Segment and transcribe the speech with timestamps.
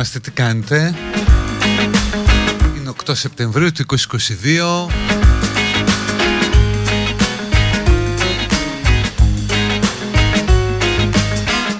[0.00, 0.94] είμαστε, τι κάνετε.
[2.76, 4.90] Είναι 8 Σεπτεμβρίου του 2022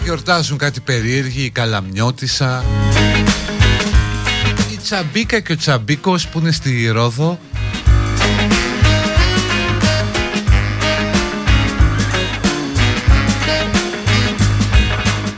[0.02, 2.64] Γιορτάζουν κάτι περίεργοι η Καλαμιώτισσα.
[4.72, 7.38] Η Τσαμπίκα και ο Τσαμπίκος που είναι στη Ρόδο.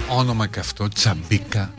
[0.08, 1.70] Όνομα και αυτό, Τσαμπίκα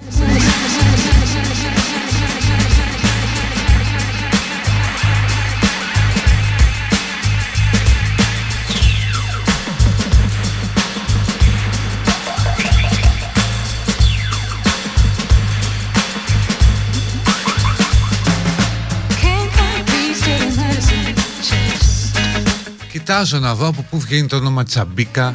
[23.13, 25.33] Κοιτάζω να δω από πού βγαίνει το όνομα Τσαμπίκα.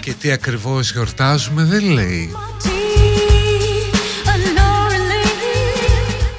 [0.00, 2.32] Και τι ακριβώς γιορτάζουμε δεν λέει.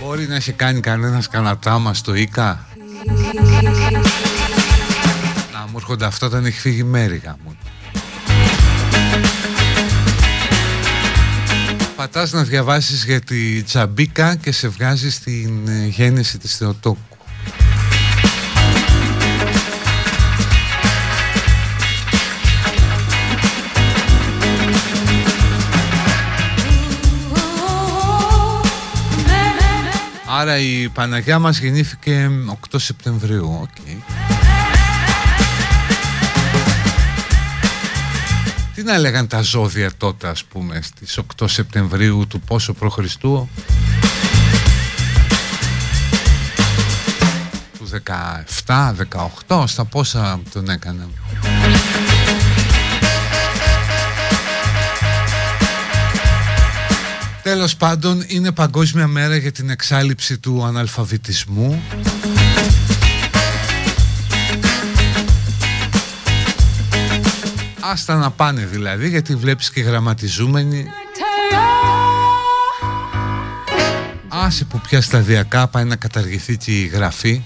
[0.01, 2.65] Μπορεί να έχει κάνει κανένας κανατάμα στο Ίκα.
[5.53, 7.57] Να μου έρχονται αυτά όταν έχει φύγει μέρη μου.
[11.95, 17.10] Πατάς να διαβάσεις για τη Τσαμπίκα και σε βγάζει στην ε, γέννηση της Θεοτόκου
[30.41, 32.29] Άρα η Παναγιά μας γεννήθηκε
[32.71, 33.67] 8 Σεπτεμβρίου.
[33.67, 33.97] Okay.
[38.75, 43.49] Τι να λέγαν τα ζώδια τότε ας πούμε στις 8 Σεπτεμβρίου του πόσο προ Χριστού
[47.77, 47.89] Του
[48.65, 48.93] 17,
[49.47, 51.07] 18 στα πόσα τον έκανε
[57.51, 61.81] Τέλος πάντων είναι παγκόσμια μέρα για την εξάλληψη του αναλφαβητισμού.
[67.79, 70.85] Άστα να πάνε δηλαδή γιατί βλέπεις και γραμματιζούμενοι.
[74.27, 77.41] Άσε που πια σταδιακά πάει να καταργηθεί και η γραφή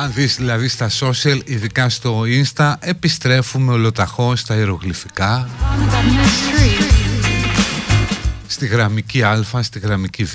[0.00, 5.48] αν δεις δηλαδή στα social, ειδικά στο insta, επιστρέφουμε ολοταχώς στα ιερογλυφικά.
[8.46, 10.34] Στη γραμμική α, στη γραμμική β.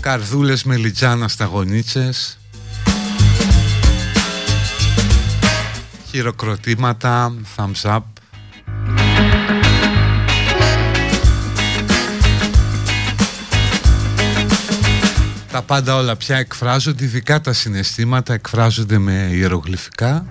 [0.00, 2.38] Καρδούλες με λιτζάνα στα γονίτσες.
[6.10, 8.11] Χειροκροτήματα, thumbs up
[15.52, 20.26] Τα πάντα όλα πια εκφράζονται, ειδικά τα συναισθήματα εκφράζονται με ιερογλυφικά.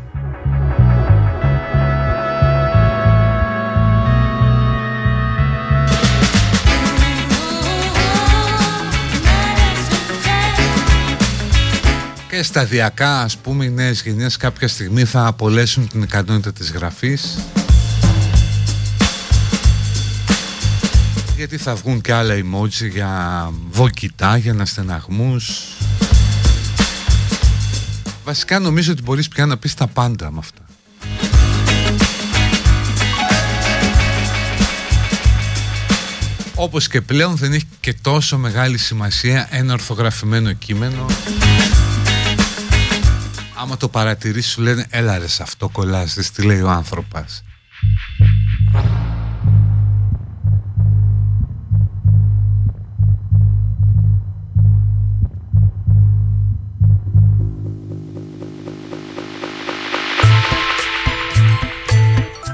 [12.29, 17.37] Και σταδιακά ας πούμε οι νέες γενιές κάποια στιγμή θα απολέσουν την ικανότητα της γραφής
[21.41, 25.67] γιατί θα βγουν και άλλα emoji για βοκιτά, για αναστεναγμούς
[28.25, 30.61] Βασικά νομίζω ότι μπορείς πια να πεις τα πάντα με αυτά.
[36.55, 41.05] Όπως και πλέον δεν έχει και τόσο μεγάλη σημασία ένα ορθογραφημένο κείμενο.
[43.61, 47.43] Άμα το παρατηρήσεις σου λένε έλα ρε σε αυτό κολλάς, τι λέει ο άνθρωπος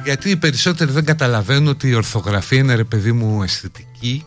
[0.07, 4.25] γιατί οι περισσότεροι δεν καταλαβαίνουν ότι η ορθογραφία είναι ρε παιδί μου αισθητική.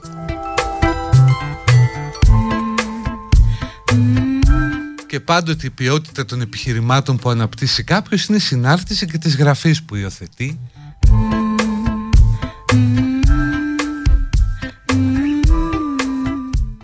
[5.06, 9.82] Και πάντοτε η ποιότητα των επιχειρημάτων που αναπτύσσει κάποιος είναι η συνάρτηση και της γραφής
[9.82, 10.60] που υιοθετεί.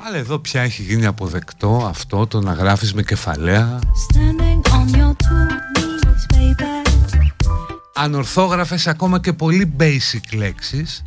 [0.06, 3.78] Αλλά εδώ πια έχει γίνει αποδεκτό αυτό το να γράφεις με κεφαλαία
[7.96, 11.02] ανορθόγραφες ακόμα και πολύ basic λέξεις.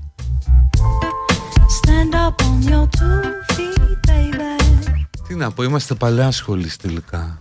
[5.27, 7.39] Τι να πω, είμαστε παλιά σχολής τελικά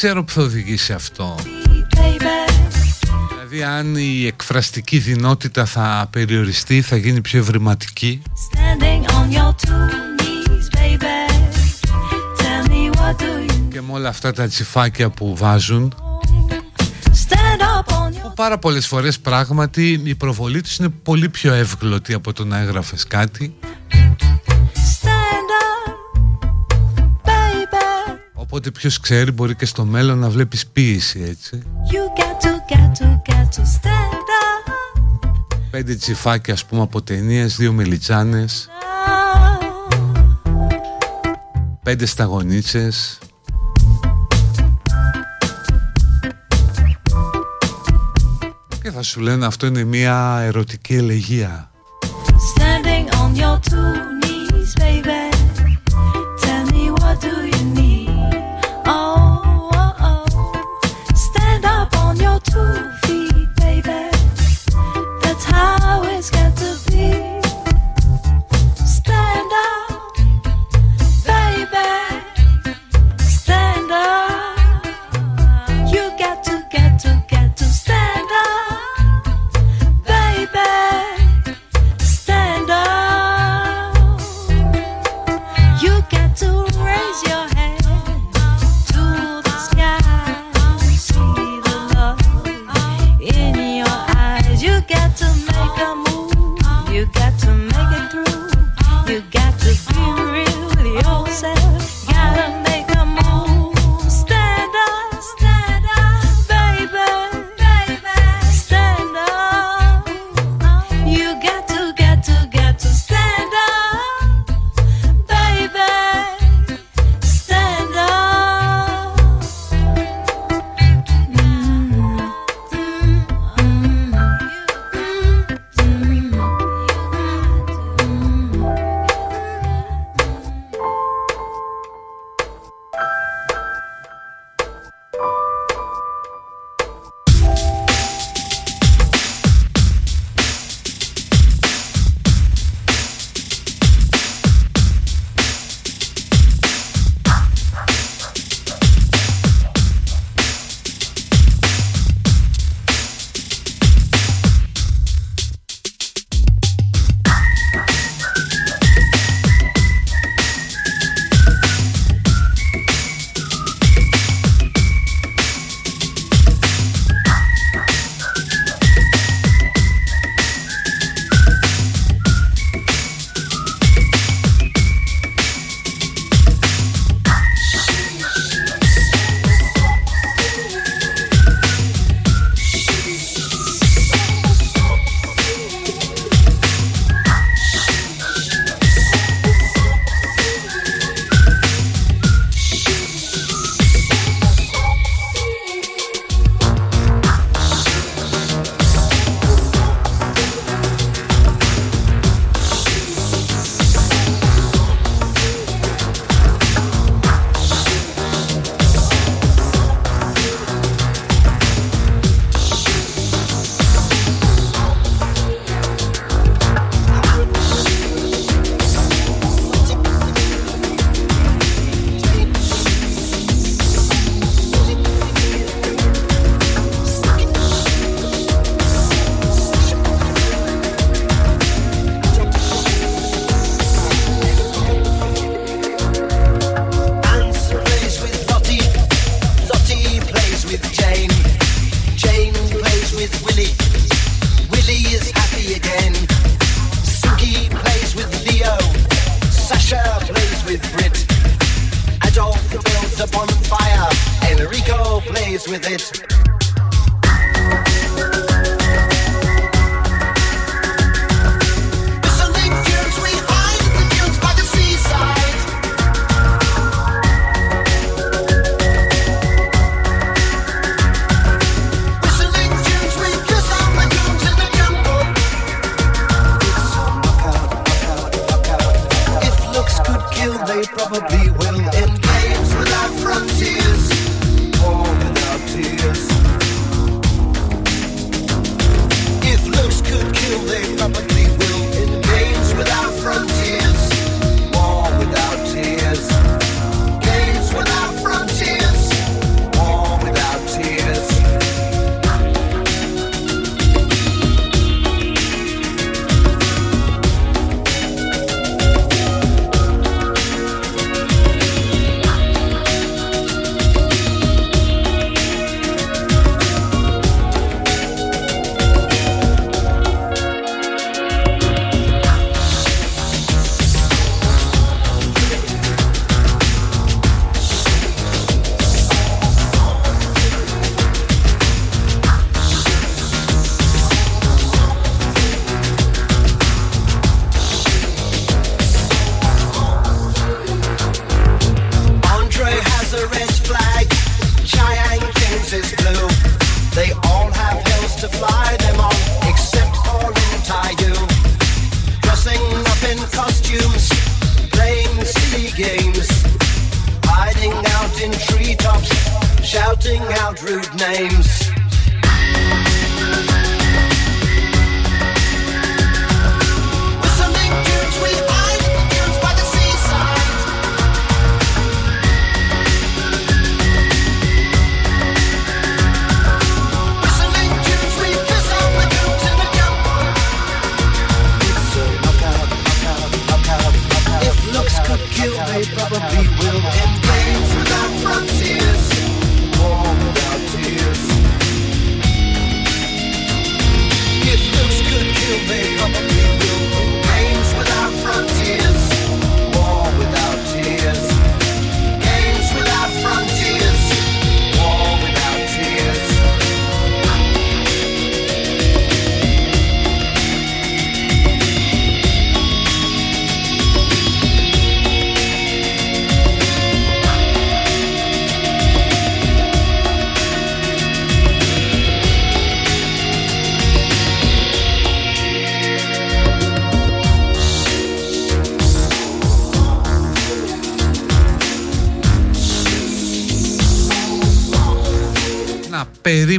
[0.00, 1.34] ξέρω που θα οδηγήσει αυτό.
[3.30, 8.22] Δηλαδή αν η εκφραστική δυνότητα θα περιοριστεί, θα γίνει πιο ευρηματική.
[13.70, 15.94] Και με όλα αυτά τα τσιφάκια που βάζουν
[18.22, 22.58] που πάρα πολλές φορές πράγματι η προβολή τους είναι πολύ πιο εύγλωτη από το να
[22.58, 23.54] έγραφες κάτι
[28.58, 31.62] Οπότε ποιος ξέρει μπορεί και στο μέλλον να βλέπεις ποίηση έτσι.
[35.70, 38.68] Πέντε τσιφάκια ας πούμε από ταινίες, δύο μελιτσάνες
[41.82, 43.18] Πέντε σταγονίτσες.
[48.82, 51.70] Και θα σου λένε αυτό είναι μια ερωτική ελεγία.
[52.56, 55.37] Standing on your two knees, baby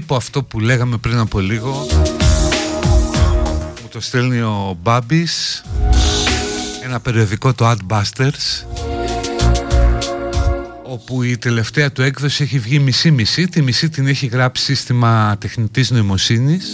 [0.10, 1.86] περίπου αυτό που λέγαμε πριν από λίγο.
[3.82, 5.64] Μου το στέλνει ο Μπάμπης.
[6.84, 8.66] Ένα περιοδικό το Adbusters
[10.84, 13.48] όπου η τελευταία του έκδοση έχει βγει μισή-μισή.
[13.48, 16.68] Τη μισή την έχει γράψει σύστημα τεχνητής νοημοσύνης.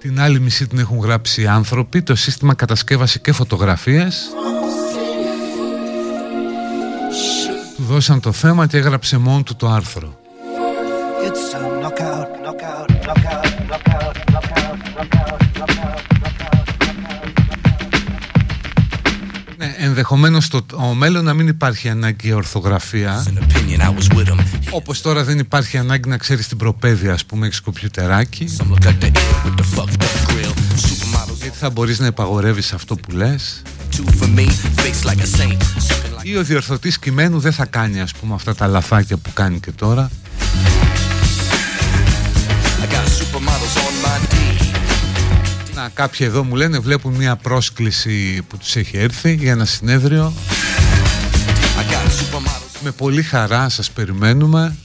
[0.00, 4.30] Την άλλη μισή την έχουν γράψει άνθρωποι Το σύστημα κατασκεύασε και φωτογραφίες
[7.76, 10.18] Του δώσαν το θέμα και έγραψε μόνο του το άρθρο
[19.56, 23.26] ναι, ενδεχομένως στο μέλλον να μην υπάρχει ανάγκη ορθογραφία.
[24.70, 28.48] Όπως τώρα δεν υπάρχει ανάγκη να ξέρεις την προπαίδεια ας πούμε έχεις κομπιουτεράκι.
[31.42, 33.62] Γιατί θα μπορείς να υπαγορεύεις αυτό που λες.
[36.22, 39.70] Ή ο διορθωτής κειμένου δεν θα κάνει ας πούμε αυτά τα λαθάκια που κάνει και
[39.72, 40.10] τώρα
[45.86, 50.32] να, κάποιοι εδώ μου λένε βλέπουν μια πρόσκληση που τους έχει έρθει για ένα συνέδριο
[52.82, 54.76] Με πολύ χαρά σας περιμένουμε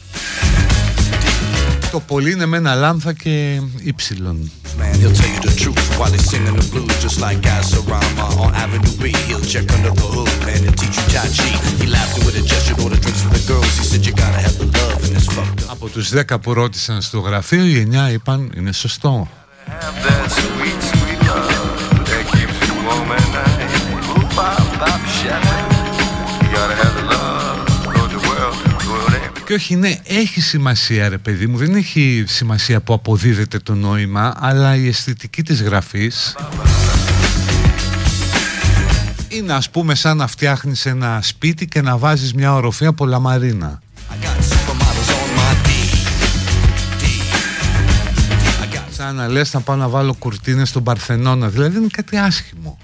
[1.91, 6.13] Το πολύ είναι με ένα λάμθα και ύψιλον Man, he'll tell you the truth while
[6.15, 9.03] he's singing the blues just like Gasorama on Avenue B.
[9.27, 11.49] He'll check under the hood, man, and teach you Tai Chi.
[11.81, 13.73] He laughed with a gesture, order drinks for the girls.
[13.79, 15.71] He said you gotta have the love in this fucked up.
[15.71, 19.27] Από τους 10 που ρώτησαν στο γραφείο, οι 9 είπαν είναι σωστό.
[19.79, 23.69] Have that sweet, sweet love that keeps you warm at night.
[24.07, 25.43] Boop, bop, bop, shut
[29.45, 34.33] Και όχι, ναι, έχει σημασία ρε παιδί μου, δεν έχει σημασία που αποδίδεται το νόημα,
[34.39, 36.35] αλλά η αισθητική της γραφής
[39.27, 43.81] είναι ας πούμε σαν να φτιάχνεις ένα σπίτι και να βάζεις μια οροφή από λαμαρίνα.
[49.01, 52.77] Σαν να λες να πάω να βάλω κουρτίνες στον Παρθενώνα, δηλαδή είναι κάτι άσχημο.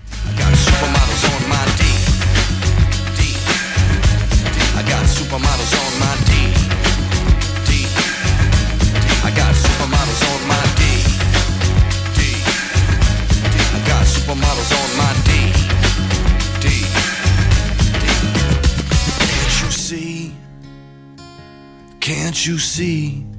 [22.10, 23.37] Can't you see;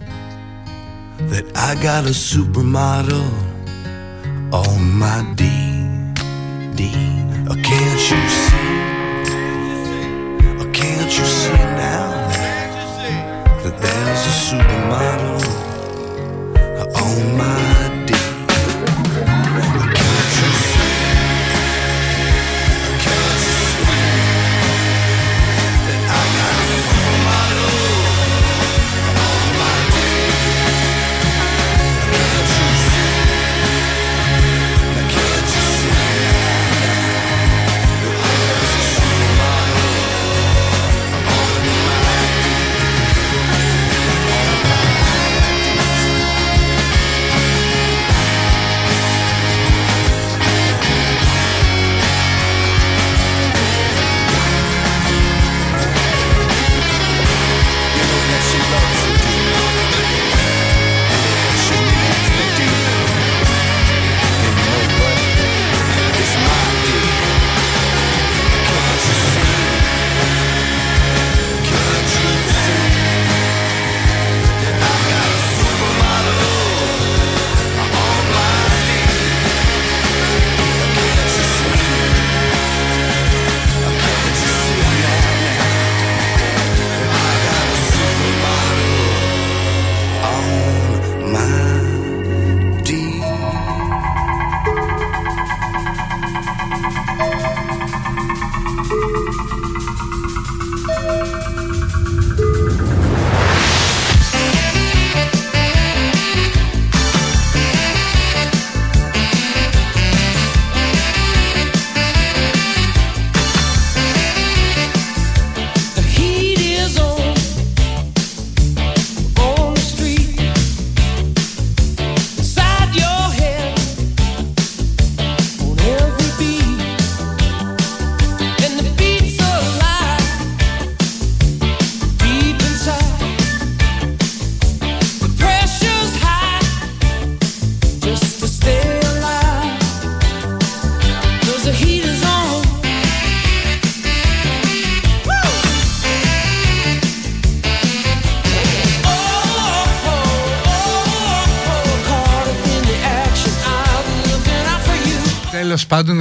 [1.27, 3.27] that I got a supermodel
[4.53, 5.45] on my D?
[6.77, 6.95] D?
[7.51, 8.79] Or can't you see?
[10.61, 12.29] Or can't you see now
[13.63, 15.43] that there's a supermodel
[16.95, 17.88] on my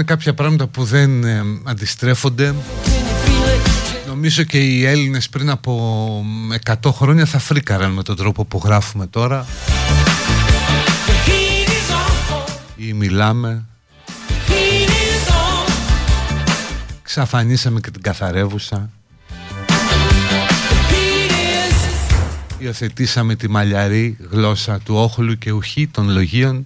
[0.08, 2.56] κάποια πράγματα που δεν ε, αντιστρέφονται.
[4.08, 6.26] Νομίζω και οι Έλληνες πριν από
[6.64, 9.46] 100 χρόνια θα φρίκαραν με τον τρόπο που γράφουμε τώρα.
[12.76, 13.66] Ή μιλάμε.
[17.02, 18.90] Ξαφανίσαμε και την καθαρεύουσα.
[22.58, 26.66] Υιοθετήσαμε τη μαλλιαρή γλώσσα του όχλου και ουχή των λογίων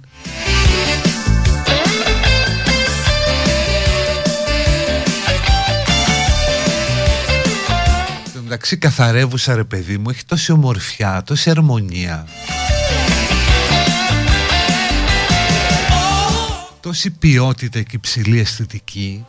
[8.52, 12.28] μεταξύ καθαρεύουσα ρε παιδί μου έχει τόση ομορφιά, τόση αρμονία.
[16.80, 19.26] Τόση ποιότητα και υψηλή αισθητική.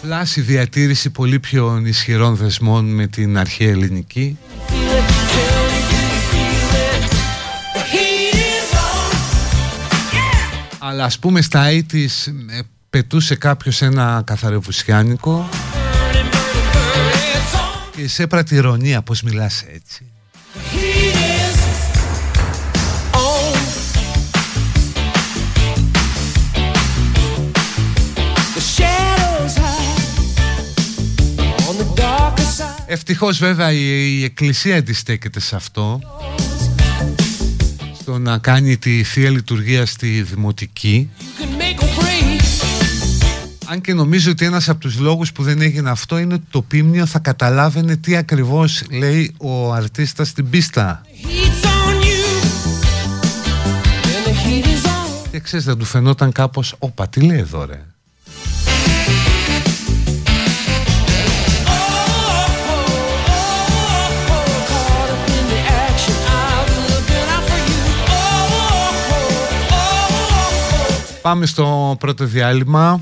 [0.00, 4.38] Πλάση διατήρηση πολύ πιο ισχυρών δεσμών με την αρχαία ελληνική.
[10.78, 12.32] Αλλά ας πούμε στα 80's
[12.90, 15.48] πετούσε κάποιος ένα καθαρεβουσιάνικο
[17.96, 20.06] και σε έπρατη ηρωνία πως μιλάς έτσι.
[32.90, 36.00] Ευτυχώς βέβαια η, Εκκλησία αντιστέκεται σε αυτό
[38.00, 41.10] στο να κάνει τη Θεία Λειτουργία στη Δημοτική
[43.70, 46.62] αν και νομίζω ότι ένας από τους λόγους που δεν έγινε αυτό είναι ότι το
[46.62, 51.02] πίμνιο θα καταλάβαινε τι ακριβώς λέει ο αρτίστας στην πίστα.
[55.30, 57.84] Και ξέρεις δεν του φαινόταν κάπως «Όπα, τι λέει εδώ ρε».
[71.22, 73.00] Πάμε στο πρώτο διάλειμμα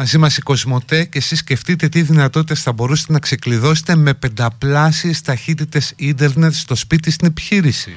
[0.00, 5.20] Μαζί μας η Κοσμοτέ και εσείς σκεφτείτε τι δυνατότητες θα μπορούσατε να ξεκλειδώσετε με πενταπλάσιες
[5.20, 7.96] ταχύτητες ίντερνετ στο σπίτι στην επιχείρηση.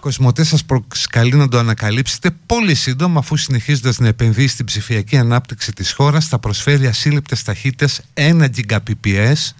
[0.00, 5.72] Κοσμοτέ σας προσκαλεί να το ανακαλύψετε πολύ σύντομα αφού συνεχίζοντας να επενδύει στην ψηφιακή ανάπτυξη
[5.72, 9.50] της χώρας θα προσφέρει ασύλληπτες ταχύτητες 1 Gbps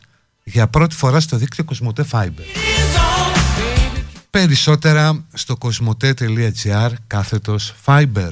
[0.43, 2.45] για πρώτη φορά στο δίκτυο Κοσμοτέ Fiber.
[4.31, 8.31] Περισσότερα στο κοσμοτέ.gr κάθετος Fiber.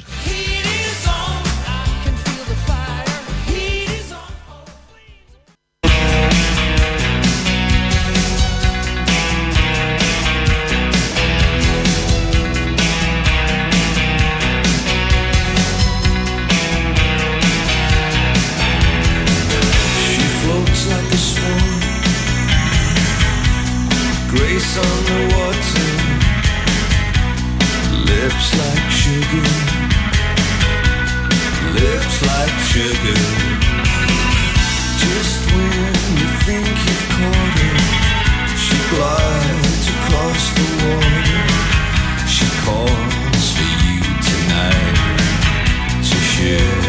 [24.72, 25.90] on the water,
[28.10, 29.48] lips like sugar,
[31.78, 33.22] lips like sugar.
[35.02, 35.72] Just when
[36.18, 37.78] you think you've caught her,
[38.64, 41.44] she glides across the water.
[42.26, 44.96] She calls for you tonight
[46.08, 46.83] to share.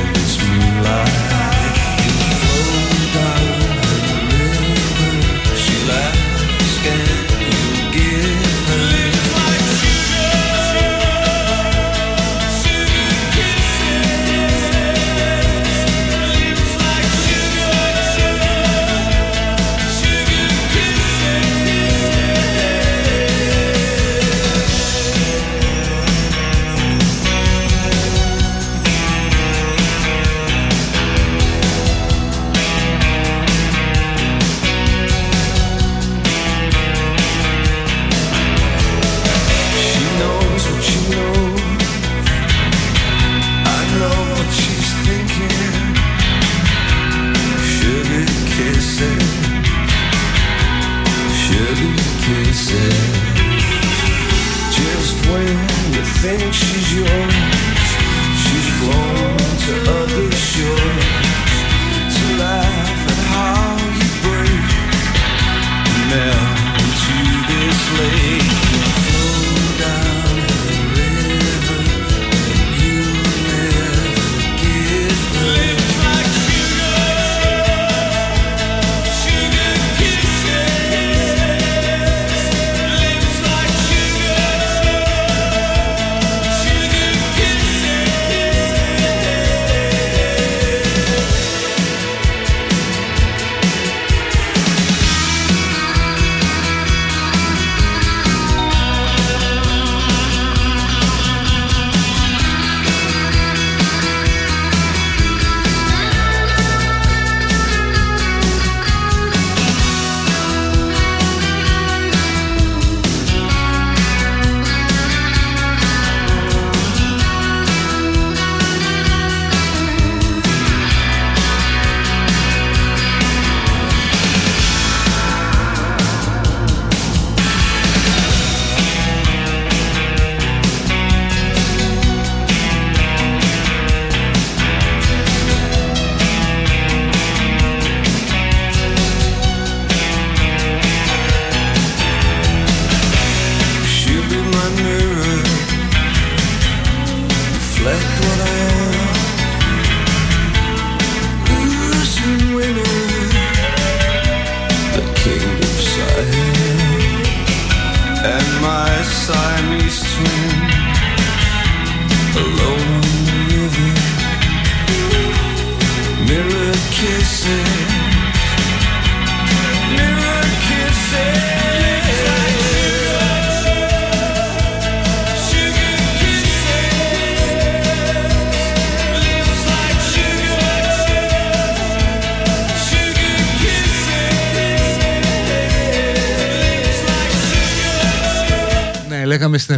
[56.37, 56.64] wish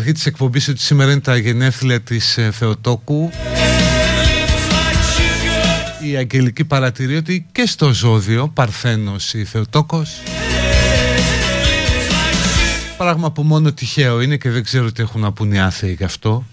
[0.07, 3.29] αρχή της εκπομπής ότι σήμερα είναι τα γενέθλια της ε, Θεοτόκου.
[6.01, 10.21] Η Αγγελική παρατηρεί ότι και στο ζώδιο Παρθένος η Θεοτόκος.
[12.97, 16.03] Πράγμα που μόνο τυχαίο είναι και δεν ξέρω τι έχουν να πούν οι άθεοι γι'
[16.03, 16.45] αυτό.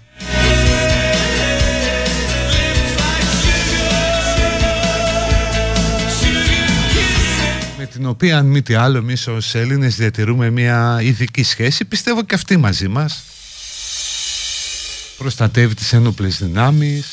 [7.78, 11.84] Με την οποία αν μη τι άλλο εμείς ως Έλληνες διατηρούμε μια ειδική σχέση.
[11.84, 13.24] Πιστεύω και αυτή μαζί μας
[15.24, 17.06] προστατεύει τις ένοπλες δυνάμεις.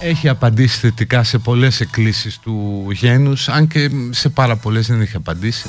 [0.00, 5.16] Έχει απαντήσει θετικά σε πολλές εκκλήσεις του γένους αν και σε πάρα πολλές δεν έχει
[5.16, 5.68] απαντήσει.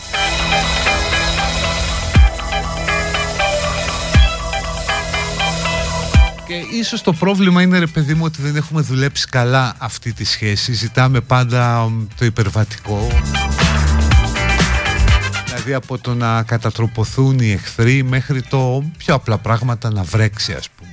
[6.48, 10.24] Και ίσως το πρόβλημα είναι ρε παιδί μου ότι δεν έχουμε δουλέψει καλά αυτή τη
[10.26, 10.74] σχέση.
[10.74, 13.08] Ζητάμε πάντα το υπερβατικό
[15.64, 20.70] Δηλαδή από το να κατατροποθούν οι εχθροί μέχρι το πιο απλά πράγματα να βρέξει ας
[20.70, 20.90] πούμε.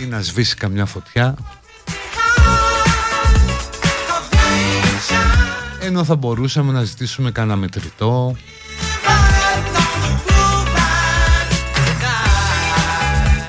[0.00, 1.34] Ή να σβήσει καμιά φωτιά.
[5.80, 8.36] Ενώ θα μπορούσαμε να ζητήσουμε κανένα μετρητό.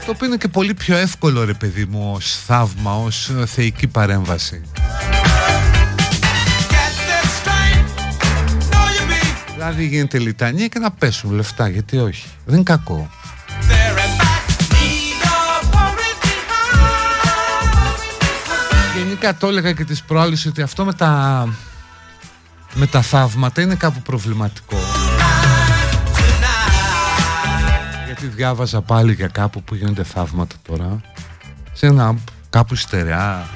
[0.05, 3.87] Το οποίο είναι και πολύ πιο εύκολο ρε παιδί μου ως θαύμα, ως ε, θεϊκή
[3.87, 4.61] παρέμβαση.
[9.63, 12.27] Δηλαδή γίνεται λιτανία και να πέσουν λεφτά, γιατί όχι.
[12.45, 13.09] Δεν είναι κακό.
[18.97, 21.47] Γενικά το έλεγα και τις προάλλες ότι αυτό με τα,
[22.73, 24.77] με τα θαύματα είναι κάπου προβληματικό.
[28.05, 31.01] γιατί διάβαζα πάλι για κάπου που γίνονται θαύματα τώρα
[31.73, 32.15] σε ένα
[32.49, 33.47] κάπου στερεά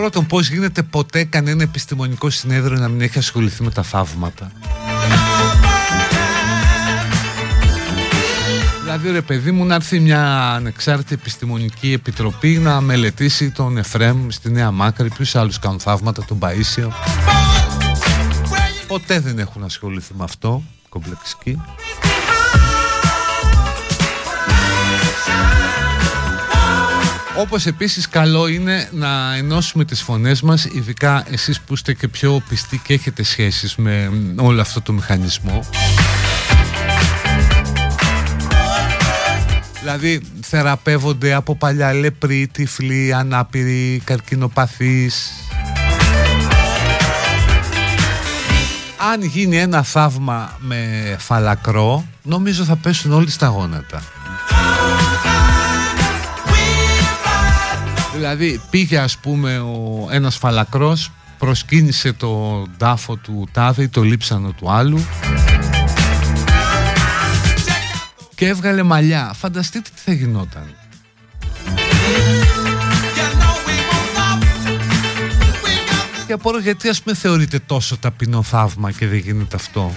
[0.00, 4.52] Πρώτον πώς γίνεται ποτέ κανένα επιστημονικό συνέδριο να μην έχει ασχοληθεί με τα θαύματα;
[8.82, 14.50] Δηλαδή ρε παιδί μου να έρθει μια ανεξάρτητη επιστημονική επιτροπή να μελετήσει τον Εφρέμ στη
[14.50, 16.88] Νέα Μάκρη Ποιους άλλους κάνουν θαύματα, τον Παΐσιο
[18.86, 21.60] ποτέ δεν έχουν ασχοληθεί με αυτό κομπλεξική
[27.40, 32.42] Όπως επίσης καλό είναι να ενώσουμε τις φωνές μας Ειδικά εσείς που είστε και πιο
[32.48, 35.64] πιστοί και έχετε σχέσεις με όλο αυτό το μηχανισμό.
[39.80, 45.30] Δηλαδή θεραπεύονται από παλιά λεπροί, τυφλοί, ανάπηροι, καρκινοπαθείς.
[49.12, 54.02] Αν γίνει ένα θαύμα με φαλακρό νομίζω θα πέσουν όλοι στα γόνατα
[58.20, 64.52] Δηλαδή πήγε ας πούμε ο, ένας φαλακρός προσκύνησε το τάφο του τάδε ή το λείψανο
[64.52, 65.06] του άλλου
[68.34, 69.32] και έβγαλε μαλλιά.
[69.36, 70.74] Φανταστείτε τι θα γινόταν.
[76.26, 79.92] και απορώ γιατί ας πούμε θεωρείται τόσο ταπεινό θαύμα και δεν γίνεται αυτό;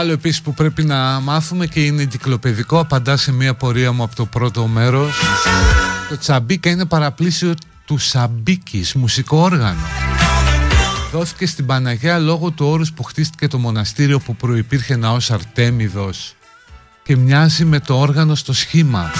[0.00, 4.14] Άλλο επίσης που πρέπει να μάθουμε και είναι εγκυκλοπαιδικό Απαντά σε μια πορεία μου από
[4.14, 5.14] το πρώτο μέρος.
[6.08, 9.80] Το τσαμπίκα είναι παραπλήσιο του σαμπίκης, μουσικό όργανο.
[11.12, 16.34] Δόθηκε στην Παναγία λόγω του όρους που χτίστηκε το μοναστήριο που προϋπήρχε ναός Αρτέμιδος
[17.02, 19.10] και μοιάζει με το όργανο στο σχήμα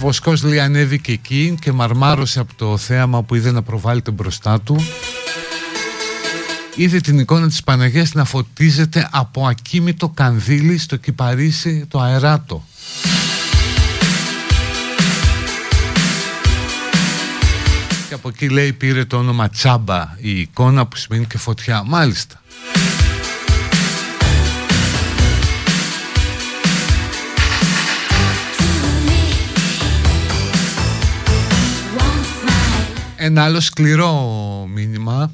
[0.00, 4.76] βοσκός λέει ανέβηκε εκεί και μαρμάρωσε από το θέαμα που είδε να προβάλλεται μπροστά του.
[6.74, 12.64] Είδε την εικόνα της Παναγίας να φωτίζεται από ακίμητο κανδύλι στο κυπαρίσι το αεράτο.
[18.08, 21.82] Και από εκεί λέει πήρε το όνομα Τσάμπα η εικόνα που σημαίνει και φωτιά.
[21.86, 22.39] Μάλιστα
[33.22, 35.32] Ένα άλλο σκληρό μήνυμα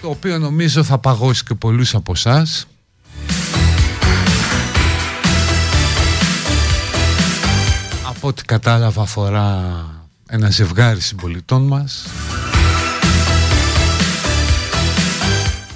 [0.00, 2.66] το οποίο νομίζω θα παγώσει και πολλούς από εσάς.
[8.08, 9.84] Από ό,τι κατάλαβα αφορά
[10.28, 12.06] ένα ζευγάρι συμπολιτών μας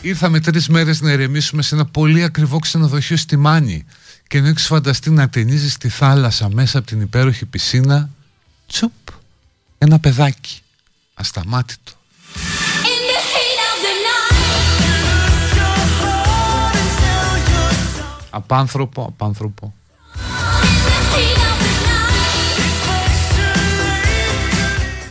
[0.00, 3.84] Ήρθαμε τρεις μέρες να ερεμήσουμε σε ένα πολύ ακριβό ξενοδοχείο στη Μάνη
[4.26, 8.10] και ενώ έχεις φανταστεί να ταινίζεις τη θάλασσα μέσα από την υπέροχη πισίνα
[8.72, 8.92] τσουπ,
[9.78, 10.60] ένα παιδάκι
[11.14, 11.92] ασταμάτητο
[18.30, 19.74] Απάνθρωπο, απάνθρωπο.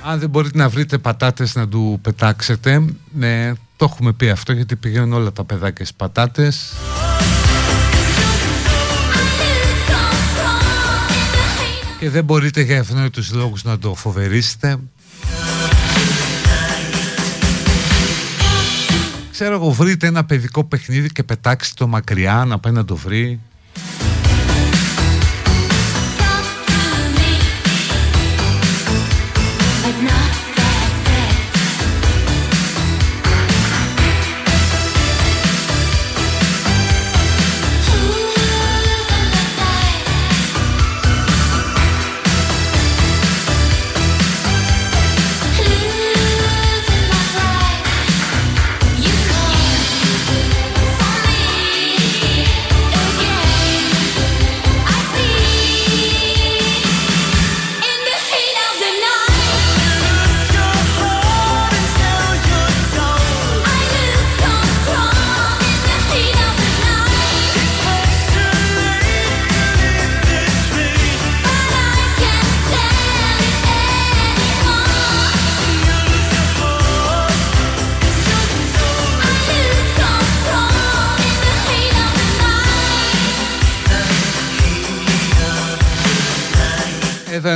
[0.04, 4.76] Αν δεν μπορείτε να βρείτε πατάτες να του πετάξετε, ναι, το έχουμε πει αυτό γιατί
[4.76, 6.74] πηγαίνουν όλα τα παιδάκια στις πατάτες.
[12.02, 14.80] Και δεν μπορείτε για ευνόητους λόγους να το φοβερίσετε.
[19.32, 23.40] Ξέρω εγώ βρείτε ένα παιδικό παιχνίδι και πετάξτε το μακριά να πάει να το βρει.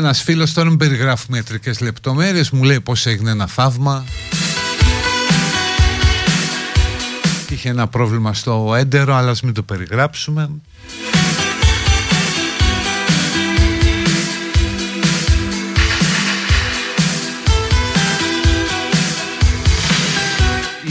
[0.06, 4.06] Εδώ ένας φίλος τώρα μου περιγράφει μετρικές λεπτομέρειες Μου λέει πως έγινε ένα θαύμα.
[7.50, 10.50] Είχε ένα πρόβλημα στο έντερο Αλλά ας μην το περιγράψουμε.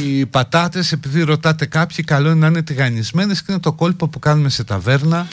[0.04, 4.18] Οι πατάτες επειδή ρωτάτε κάποιοι καλό είναι να είναι τηγανισμένες και είναι το κόλπο που
[4.18, 5.26] κάνουμε σε ταβέρνα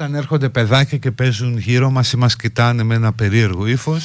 [0.00, 4.04] όταν έρχονται παιδάκια και παίζουν γύρω μας ή μας κοιτάνε με ένα περίεργο ύφος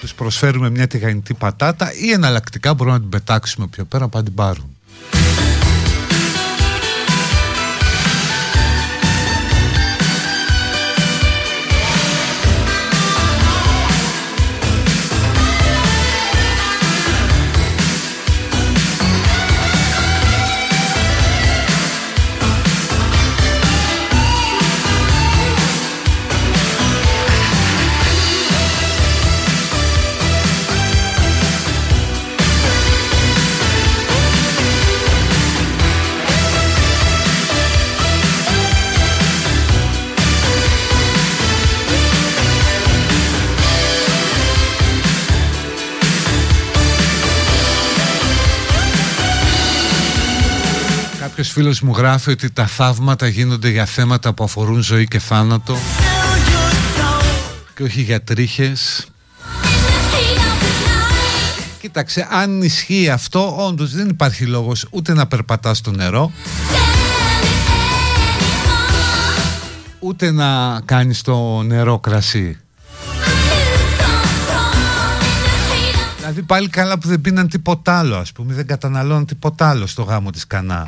[0.00, 4.34] τους προσφέρουμε μια τηγανιτή πατάτα ή εναλλακτικά μπορούμε να την πετάξουμε πιο πέρα να την
[4.34, 4.73] πάρουν
[51.54, 55.76] φίλος μου γράφει ότι τα θαύματα γίνονται για θέματα που αφορούν ζωή και θάνατο.
[57.74, 59.06] Και όχι για τρίχες.
[61.80, 66.32] Κοίταξε, αν ισχύει αυτό, όντως δεν υπάρχει λόγος ούτε να περπατάς στο νερό
[69.98, 72.58] ούτε να κάνεις το νερό κρασί.
[76.16, 80.02] Δηλαδή πάλι καλά που δεν πίναν τίποτα άλλο ας πούμε Δεν καταναλώναν τίποτα άλλο στο
[80.02, 80.86] γάμο της Κανά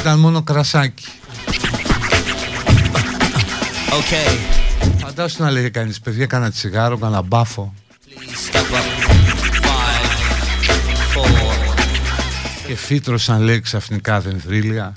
[0.00, 1.04] Ήταν μόνο κρασάκι.
[3.90, 4.38] Okay.
[4.98, 7.74] Φαντάσου να λέγε κανείς παιδιά κάνα τσιγάρο, κάνα μπάφο
[12.66, 14.94] Και φύτρωσαν λέει ξαφνικά δενδρίλια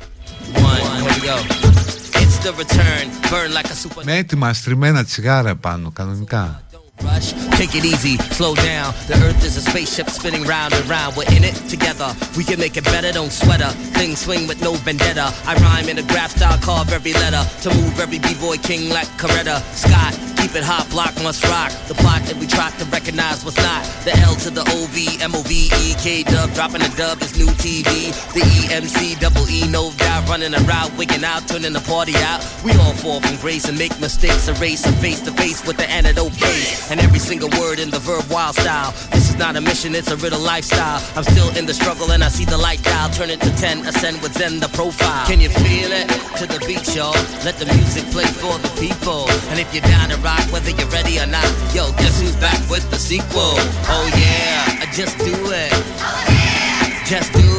[4.04, 6.64] με έτοιμα στριμμένα τσιγάρα επάνω, κανονικά.
[7.04, 8.94] Rush, take it easy, slow down.
[9.08, 11.16] The earth is a spaceship spinning round and round.
[11.16, 12.16] We're in it together.
[12.38, 13.72] We can make it better, don't sweat her.
[14.00, 15.34] Things swing with no vendetta.
[15.46, 17.44] I rhyme in a graph style, carve every letter.
[17.64, 19.62] To move every b-boy king like Coretta.
[19.76, 21.72] Scott Keep it hot, block must rock.
[21.88, 23.80] The plot that we try to recognize was not.
[24.04, 27.24] The L to the O V M O V E K dub, dropping the dub
[27.24, 28.12] is new TV.
[28.36, 32.12] The E M C double E no doubt, running around, wigging out, turning the party
[32.28, 32.44] out.
[32.60, 35.88] We all fall from grace and make mistakes, erase and face to face with the
[35.90, 36.92] antidote base.
[36.92, 38.92] And every single word in the verb wild style.
[39.16, 41.00] This is not a mission, it's a riddle lifestyle.
[41.16, 43.88] I'm still in the struggle and I see the light dial turn it to 10,
[43.88, 45.26] ascend with Zen the profile.
[45.26, 46.12] Can you feel it?
[46.36, 47.16] To the beat, y'all.
[47.48, 49.24] Let the music play for the people.
[49.48, 52.60] And if you're down to rock, whether you're ready or not, yo, guess who's back
[52.70, 53.54] with the sequel?
[53.90, 55.72] Oh yeah, just do it.
[55.74, 57.04] Oh, yeah.
[57.06, 57.53] Just do it.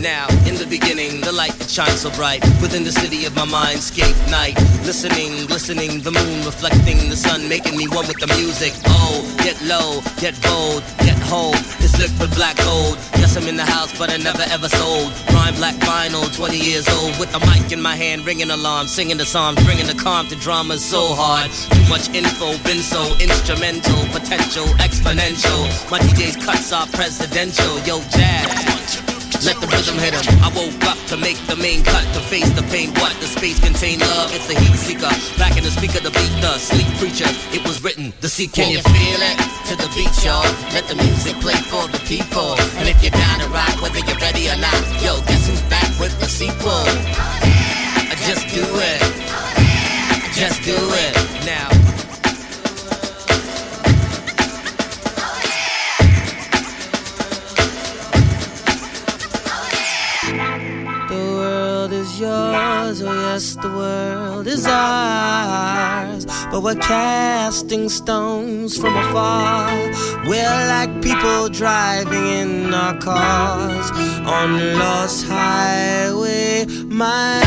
[0.00, 3.44] Now, in the beginning, the light that shines so bright within the city of my
[3.44, 4.56] mindscape night.
[4.88, 8.72] Listening, glistening, the moon reflecting the sun, making me one with the music.
[8.88, 11.60] Oh, get low, get bold, get hold.
[11.84, 12.96] It's liquid black gold.
[13.20, 15.12] Yes, I'm in the house, but I never ever sold.
[15.36, 19.18] Rhyme black vinyl, 20 years old, with the mic in my hand, ringing alarm, singing
[19.18, 21.52] the psalms, bringing the calm to dramas so hard.
[21.52, 25.60] Too much info, been so instrumental, potential, exponential.
[25.90, 27.78] My DJ's cuts are presidential.
[27.84, 29.09] Yo, jazz.
[29.40, 30.36] Let the rhythm hit him.
[30.44, 32.92] I woke up to make the main cut, to face the pain.
[33.00, 34.28] What the space contain love?
[34.36, 35.08] It's the heat seeker.
[35.40, 37.30] Back in the speaker, the beat, the sleep preacher.
[37.56, 38.64] It was written, the sequel.
[38.64, 39.36] Can you feel it?
[39.72, 40.44] To the beat, y'all.
[40.76, 42.52] Let the music play for the people.
[42.76, 45.88] And if you're down to rock, whether you're ready or not, yo, guess who's back
[45.96, 46.84] with the sequel?
[46.84, 49.00] I just do it.
[50.36, 51.16] Just do it.
[51.46, 51.79] Now.
[62.20, 66.26] Yours, oh yes, the world is ours.
[66.50, 69.70] But we're casting stones from afar.
[70.26, 73.90] We're like people driving in our cars
[74.26, 76.66] on Lost Highway.
[76.86, 77.40] My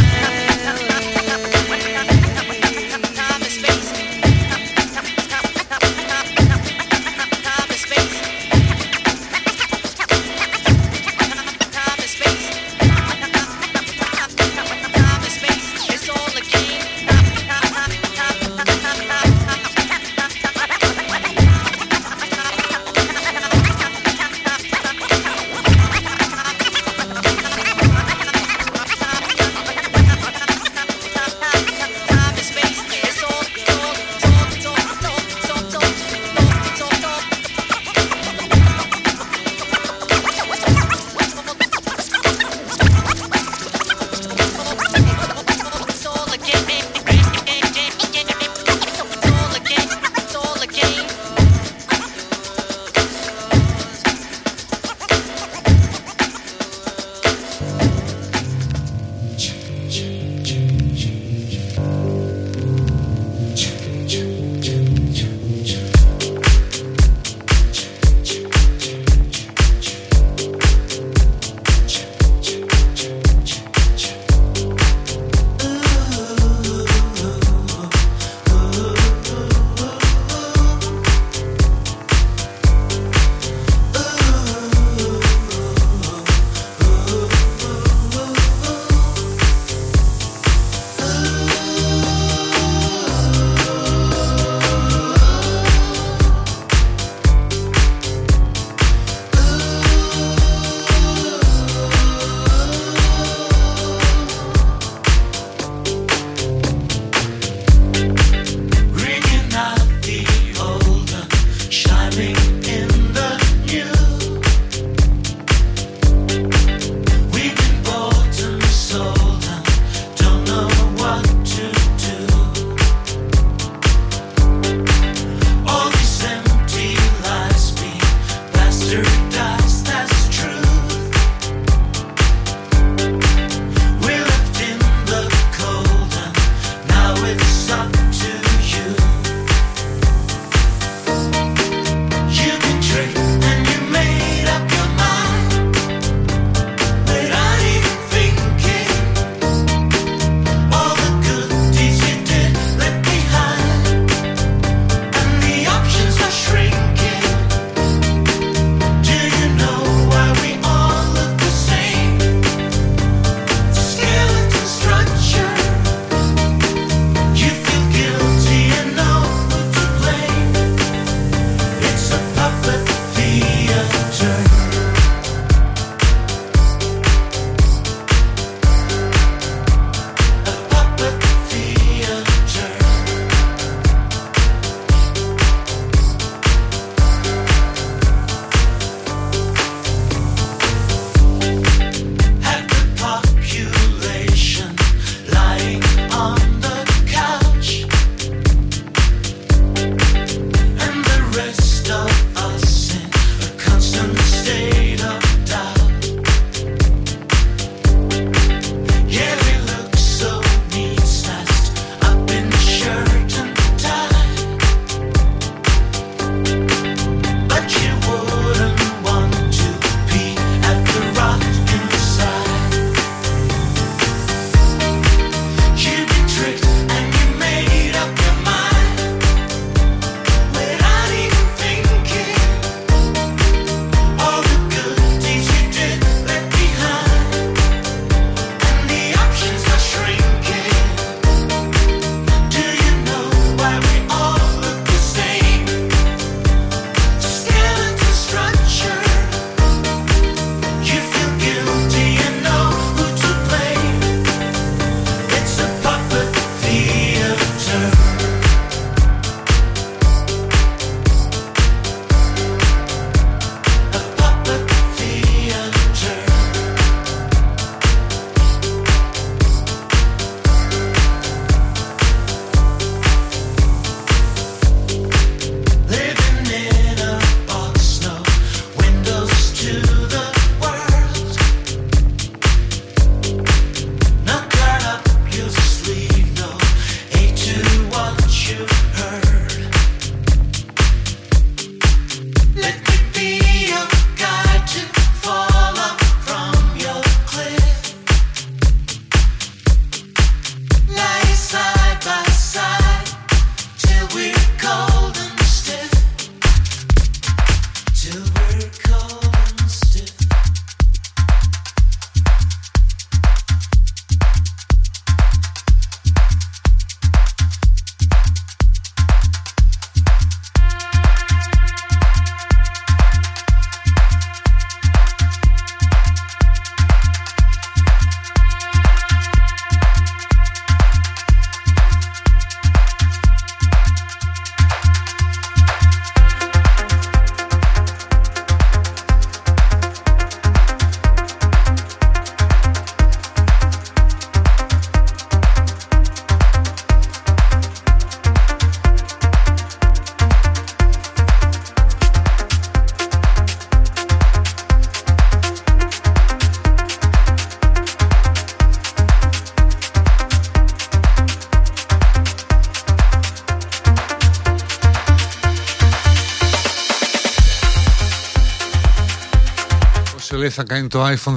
[370.54, 371.36] θα κάνει το iPhone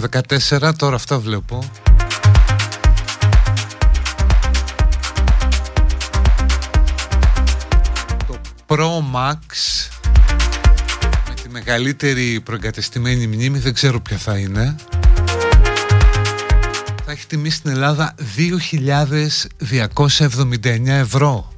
[0.50, 1.68] 14 Τώρα αυτά βλέπω.
[8.26, 9.36] Το Pro Max
[11.28, 14.76] Με τη μεγαλύτερη προεγκατεστημένη μνήμη Δεν ξέρω ποια θα είναι.
[17.04, 21.52] Θα έχει τιμή στην Ελλάδα 2.279 ευρώ.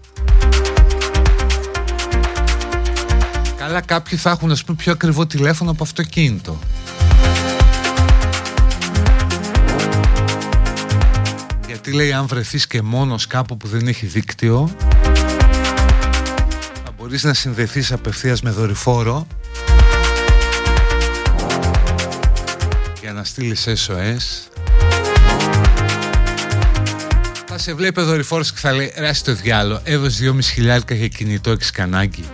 [3.63, 6.59] Αλλά κάποιοι θα έχουν ας πούμε πιο ακριβό τηλέφωνο από αυτοκίνητο
[11.89, 14.71] Γιατί λέει αν βρεθείς και μόνος κάπου που δεν έχει δίκτυο
[16.85, 19.27] Θα μπορείς να συνδεθείς απευθείας με δορυφόρο
[23.01, 24.51] Για να στείλεις SOS
[27.47, 31.51] Θα σε βλέπει ο δορυφόρος και θα λέει Ρε το διάλο, έδωσε 2.500 για κινητό
[31.51, 32.25] έχεις κανάγκη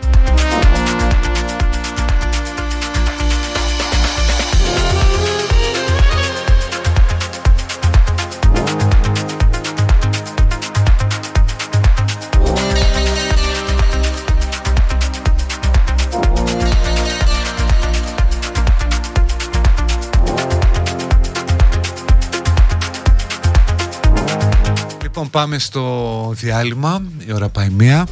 [25.35, 28.09] πάμε στο διάλειμμα, η ώρα πάει μία.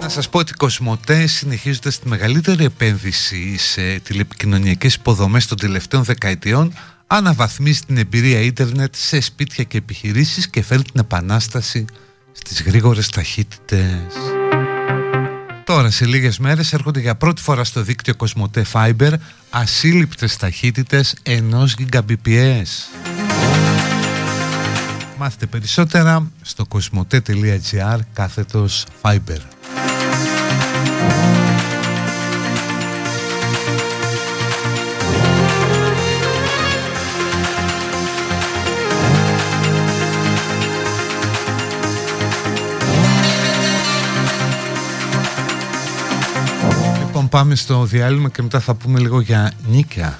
[0.00, 6.04] Να σας πω ότι οι Κοσμοτές συνεχίζονται στη μεγαλύτερη επένδυση σε τηλεπικοινωνιακές υποδομές των τελευταίων
[6.04, 6.72] δεκαετιών
[7.06, 11.84] αναβαθμίζει την εμπειρία ίντερνετ σε σπίτια και επιχειρήσεις και φέρει την επανάσταση
[12.32, 14.14] στις γρήγορες ταχύτητες.
[15.68, 19.12] Τώρα σε λίγες μέρες έρχονται για πρώτη φορά στο δίκτυο Κοσμοτέ Fiber
[19.50, 22.66] ασύλληπτες ταχύτητες ενός Gbps.
[25.18, 29.57] Μάθετε περισσότερα στο κοσμοτέ.gr κάθετος Fiber.
[47.28, 50.18] Πάμε στο διάλειμμα και μετά θα πούμε λίγο για νίκαια.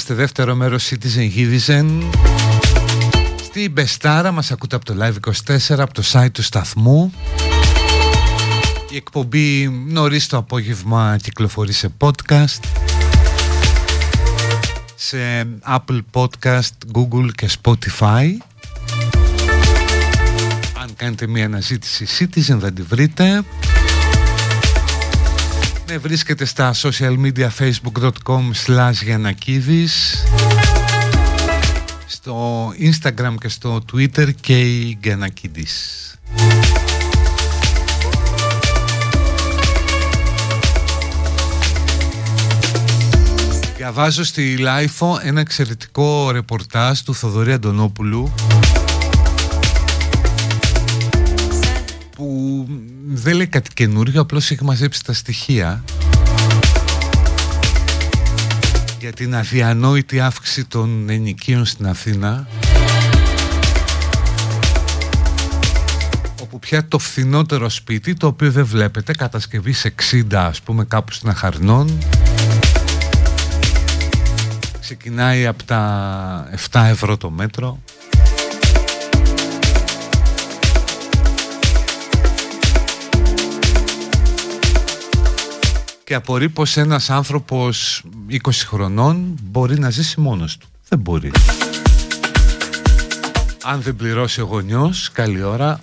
[0.00, 1.86] Είμαστε δεύτερο μέρος Citizen Citizen.
[3.42, 7.12] Στη Μπεστάρα μας ακούτε από το Live 24 Από το site του σταθμού.
[8.90, 12.60] Η εκπομπή νωρίς το απόγευμα κυκλοφορεί σε podcast
[14.94, 15.18] Σε
[15.68, 18.26] Apple Podcast, Google και Spotify.
[20.80, 23.42] Αν κάνετε μια αναζήτηση Citizen θα τη βρείτε
[25.90, 30.24] με βρίσκετε στα social media facebook.com slash Γιαννακίδης
[32.06, 36.14] Στο Instagram και στο Twitter και η Γιαννακίδης.
[43.76, 48.32] Διαβάζω στη LiFO ένα εξαιρετικό ρεπορτάζ του Θοδωρή Αντωνόπουλου
[52.16, 52.66] που
[53.06, 55.84] δεν λέει κάτι καινούριο, απλώς έχει μαζέψει τα στοιχεία
[59.00, 62.46] για την αδιανόητη αύξηση των ενοικίων στην Αθήνα
[66.42, 71.12] όπου πια το φθηνότερο σπίτι το οποίο δεν βλέπετε κατασκευή σε 60 ας πούμε κάπου
[71.12, 71.98] στην Αχαρνών
[74.80, 77.78] ξεκινάει από τα 7 ευρώ το μέτρο
[86.10, 90.68] και απορεί πως ένας άνθρωπος 20 χρονών μπορεί να ζήσει μόνος του.
[90.88, 91.30] Δεν μπορεί.
[93.62, 95.82] Αν δεν πληρώσει ο γονιός, καλή ώρα.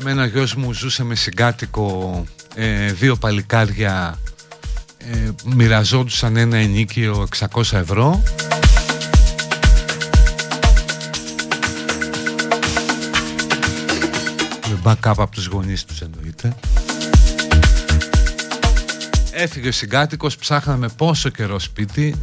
[0.00, 2.24] Εμένα ο γιος μου ζούσε με συγκάτοικο
[2.54, 4.18] ε, δύο παλικάρια
[4.98, 8.22] ε, μοιραζόντουσαν ένα ενίκιο 600 ευρώ
[14.88, 16.54] backup από τους γονείς τους εννοείται.
[19.32, 22.14] Έφυγε ο συγκάτοικος, ψάχναμε πόσο καιρό σπίτι.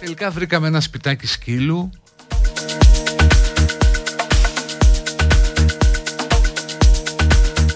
[0.00, 1.90] Τελικά βρήκαμε ένα σπιτάκι σκύλου.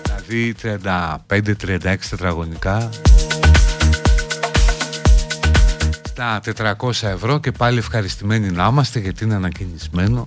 [0.02, 2.88] Δηλαδή 35-36 τετραγωνικά.
[6.02, 10.26] Στα 400 ευρώ και πάλι ευχαριστημένοι να είμαστε γιατί είναι ανακαινισμένο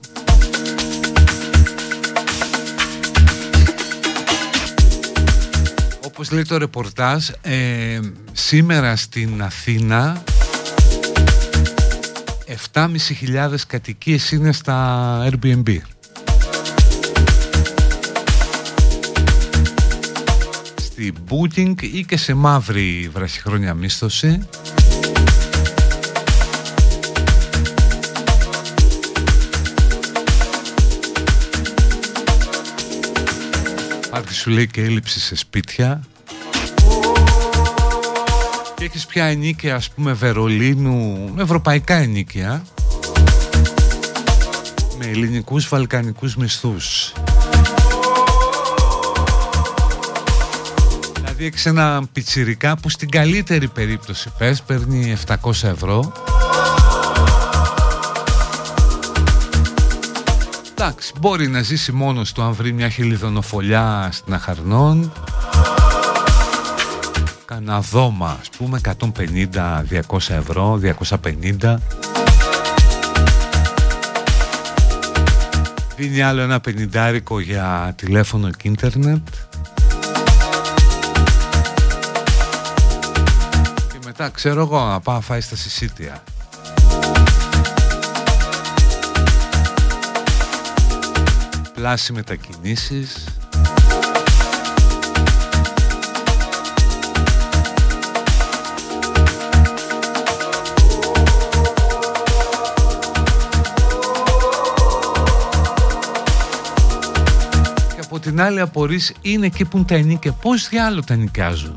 [6.13, 7.99] όπως λέει το ρεπορτάζ, ε,
[8.31, 10.23] σήμερα στην Αθήνα
[12.73, 15.77] 7.500 κατοικίες είναι στα Airbnb.
[20.75, 24.47] Στη Booking ή και σε μαύρη βραχυχρόνια μίσθωση.
[34.15, 36.01] Υπάρχει σου λέει και έλλειψη σε σπίτια.
[38.75, 42.63] Και έχεις πια ενίκαια ας πούμε Βερολίνου, ευρωπαϊκά ενίκαια.
[44.97, 47.13] Με ελληνικούς βαλκανικούς μισθούς.
[51.13, 56.13] Δηλαδή έχεις ένα πιτσιρικά που στην καλύτερη περίπτωση πες παίρνει 700 ευρώ
[60.85, 65.11] Εντάξει, μπορεί να ζήσει μόνος του αν βρει μια χελιδονοφολιά στην Αχαρνών
[67.45, 70.79] Κάνα δώμα, ας πούμε 150-200 ευρώ,
[71.61, 71.75] 250
[75.95, 79.27] Δίνει άλλο ένα πενιντάρικο για τηλέφωνο και ίντερνετ.
[83.91, 86.23] Και μετά ξέρω εγώ να πάω να φάει στα συσίτια
[91.83, 93.23] πλάση μετακινήσεις.
[107.87, 111.73] Και από την άλλη απορείς είναι εκεί που είναι τα ενίκια πώς διάλογο τα νοικιάζουν.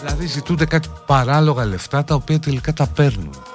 [0.00, 3.53] Δηλαδή ζητούνται κάτι παράλογα λεφτά τα οποία τελικά τα παίρνουν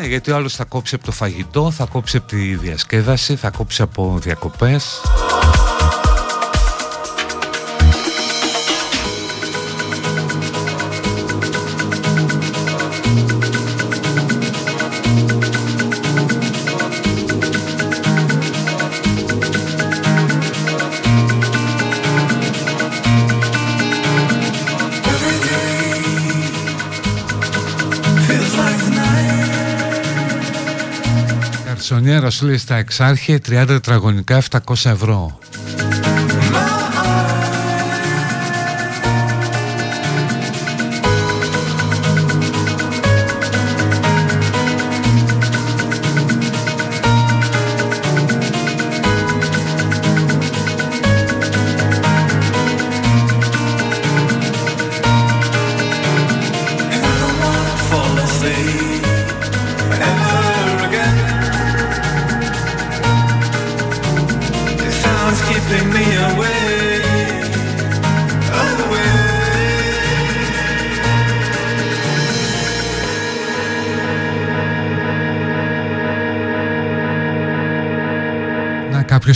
[0.00, 3.50] Ναι, γιατί ο άλλος θα κόψει από το φαγητό, θα κόψει από τη διασκέδαση, θα
[3.50, 5.00] κόψει από διακοπές.
[32.10, 35.38] Σονιέρα σου λέει στα εξάρχεια 30 τετραγωνικά 700 ευρώ.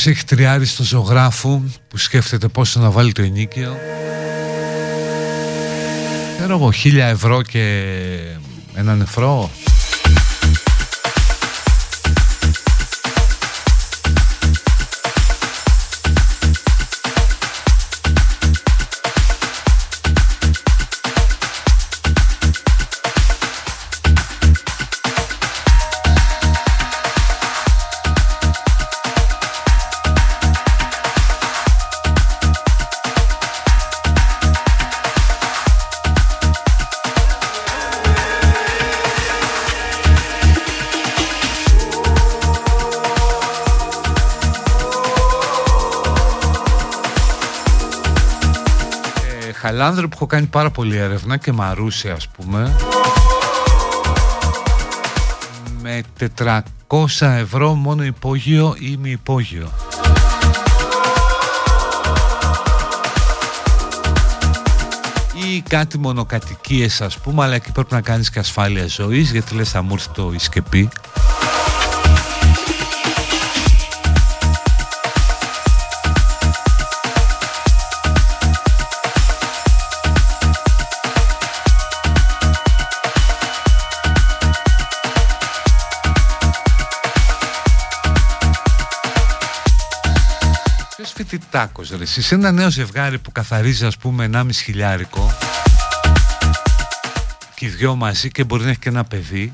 [0.05, 3.77] Κάποιος έχει τριάρει στο ζωγράφο που σκέφτεται πόσο να βάλει το ενίκιο.
[6.37, 7.83] Ξέρω εγώ, χίλια ευρώ και
[8.75, 9.51] ένα νεφρό.
[49.67, 52.77] Χαλάνδρο που έχω κάνει πάρα πολύ έρευνα και Μαρούσι ας πούμε.
[55.83, 56.03] Με
[56.37, 56.61] 400
[57.21, 59.71] ευρώ μόνο υπόγειο ή μη υπόγειο.
[65.35, 69.71] Ή κάτι μονοκατοικίες ας πούμε αλλά εκεί πρέπει να κάνεις και ασφάλεια ζωής γιατί λες
[69.71, 70.89] θα μου έρθει το ισκεπί
[91.55, 92.03] τάκος ρε.
[92.03, 95.37] Εσείς ένα νέο ζευγάρι που καθαρίζει ας πούμε 1,5 χιλιάρικο
[97.55, 99.53] και οι δυο μαζί και μπορεί να έχει και ένα παιδί.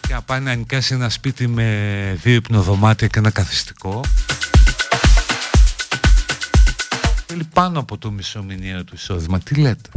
[0.00, 4.00] Και να πάει να νοικάσει ένα σπίτι με δύο υπνοδωμάτια και ένα καθιστικό.
[7.26, 9.38] Θέλει πάνω από το μισό μηνιαίο του εισόδημα.
[9.38, 9.90] Τι λέτε;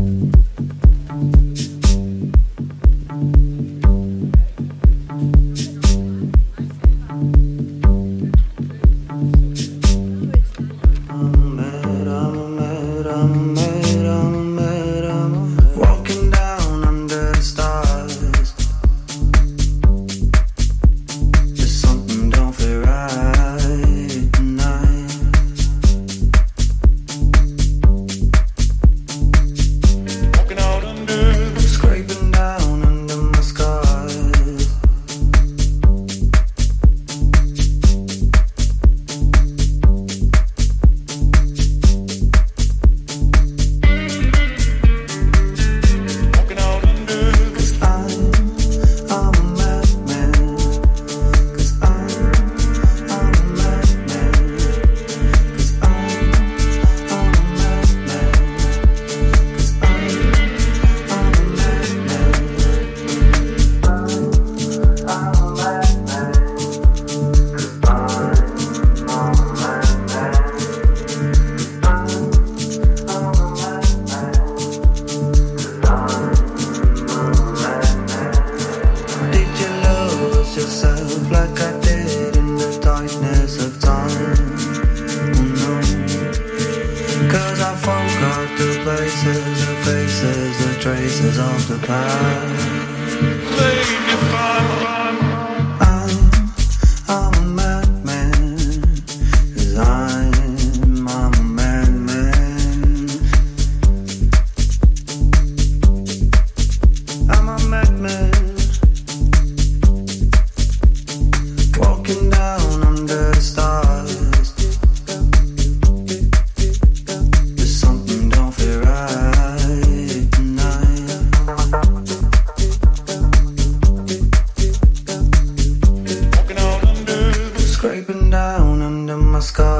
[129.45, 129.74] Moscow.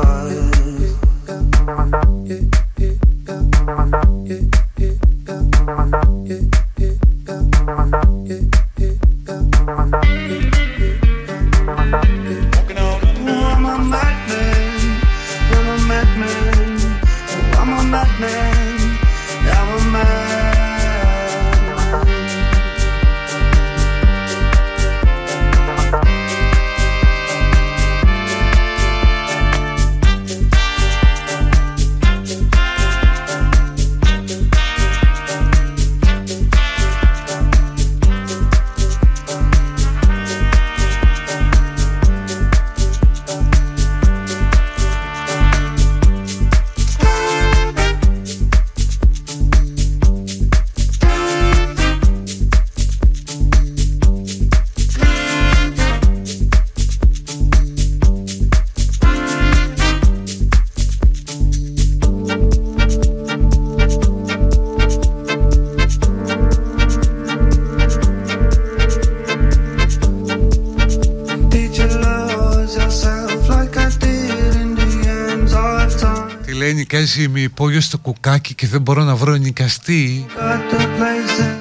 [77.96, 80.26] Στο κουκάκι και δεν μπορώ να βρω νοικαστή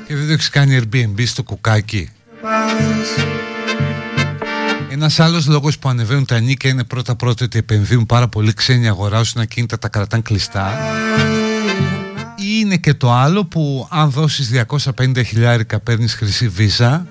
[0.07, 2.11] και δεν το έχεις κάνει Airbnb στο κουκάκι.
[4.91, 8.89] Ένας άλλος λόγος που ανεβαίνουν τα νίκια είναι πρώτα πρώτα ότι επενδύουν πάρα πολύ ξένοι
[8.89, 10.79] αγοράζουν ακίνητα τα κρατάν κλειστά.
[12.37, 14.51] Ή είναι και το άλλο που αν δώσεις
[14.97, 17.07] 250 χιλιάρικα παίρνεις χρυσή βίζα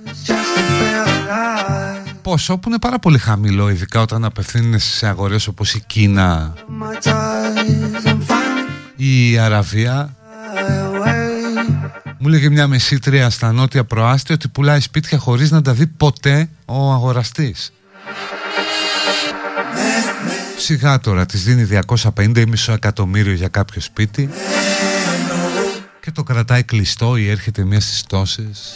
[2.24, 6.54] ποσό που είναι πάρα πολύ χαμηλό ειδικά όταν απευθύνεσαι σε αγορές όπως η Κίνα
[9.14, 10.16] ή η Αραβία
[12.18, 16.50] μου λέγε μια μεσήτρια στα νότια προάστια ότι πουλάει σπίτια χωρίς να τα δει ποτέ
[16.66, 17.74] ο αγοραστής.
[20.58, 21.82] Σιγά τώρα της δίνει
[22.16, 24.30] 250 ή μισό εκατομμύριο για κάποιο σπίτι
[26.00, 28.76] και το κρατάει κλειστό ή έρχεται μια στις τόσες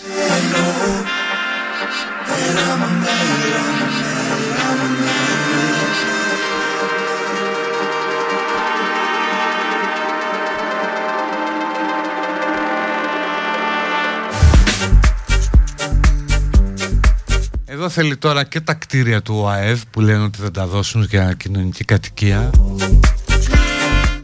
[17.88, 21.34] Εδώ θέλει τώρα και τα κτίρια του ΟΑΕΔ που λένε ότι δεν τα δώσουν για
[21.34, 22.50] κοινωνική κατοικία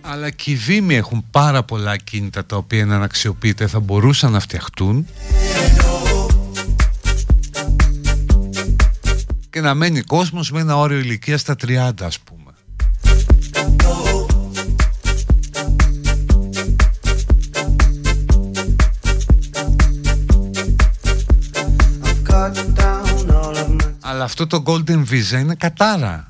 [0.01, 4.39] αλλά και οι Δήμοι έχουν πάρα πολλά κίνητα τα οποία είναι αναξιοποιείται θα μπορούσαν να
[4.39, 5.07] φτιαχτούν
[9.49, 12.42] και να μένει κόσμος με ένα όριο ηλικίας στα 30 ας πούμε.
[24.23, 26.27] Αλλά αυτό το Golden Visa είναι κατάρα.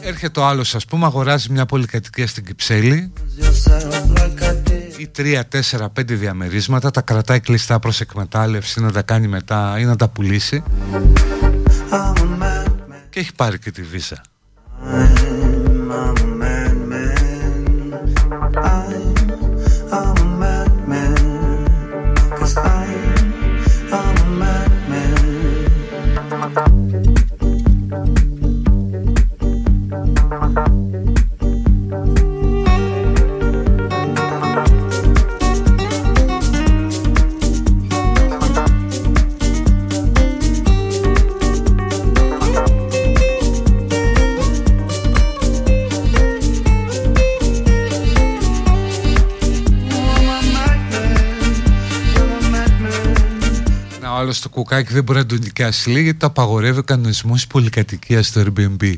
[0.00, 3.12] Έρχεται ο άλλος ας πούμε αγοράζει μια πολυκατοικία στην Κυψέλη
[4.96, 9.84] ή τρία, τέσσερα, πέντε διαμερίσματα τα κρατάει κλειστά προς εκμετάλλευση να τα κάνει μετά ή
[9.84, 10.62] να τα πουλήσει
[13.10, 14.20] και έχει πάρει και τη βίζα.
[54.72, 58.22] Άλλο στο κουκάκι δεν μπορεί να τον νοικιάσει λέει γιατί το απαγορεύει ο κανονισμός πολυκατοικία
[58.22, 58.94] στο Airbnb.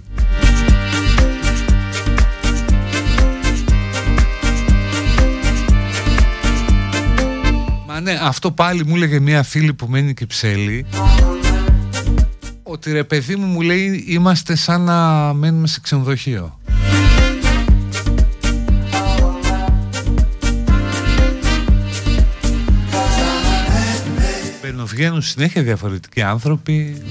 [7.86, 10.86] Μα ναι, αυτό πάλι μου έλεγε μια φίλη που μένει και ψέλει
[12.62, 16.60] ότι ρε παιδί μου μου λέει είμαστε σαν να μένουμε σε ξενοδοχείο.
[25.02, 27.02] Βγαίνουν συνέχεια διαφορετικοί άνθρωποι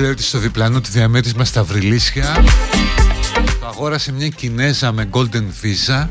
[0.00, 2.44] Δημήτρης λέει ότι στο διπλανό του διαμέρισμα στα Βρυλίσια.
[3.60, 6.06] Το αγόρασε μια Κινέζα με Golden Visa.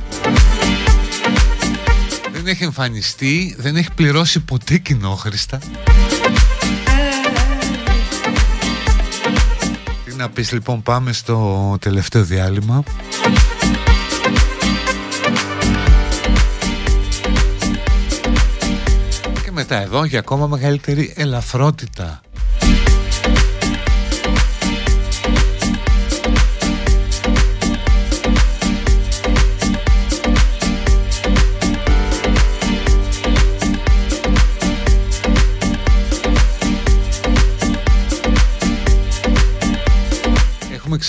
[2.32, 5.60] Δεν έχει εμφανιστεί, δεν έχει πληρώσει ποτέ κοινόχρηστα.
[10.06, 12.84] Τι να πεις λοιπόν πάμε στο τελευταίο διάλειμμα.
[19.44, 22.22] Και μετά εδώ για ακόμα μεγαλύτερη ελαφρότητα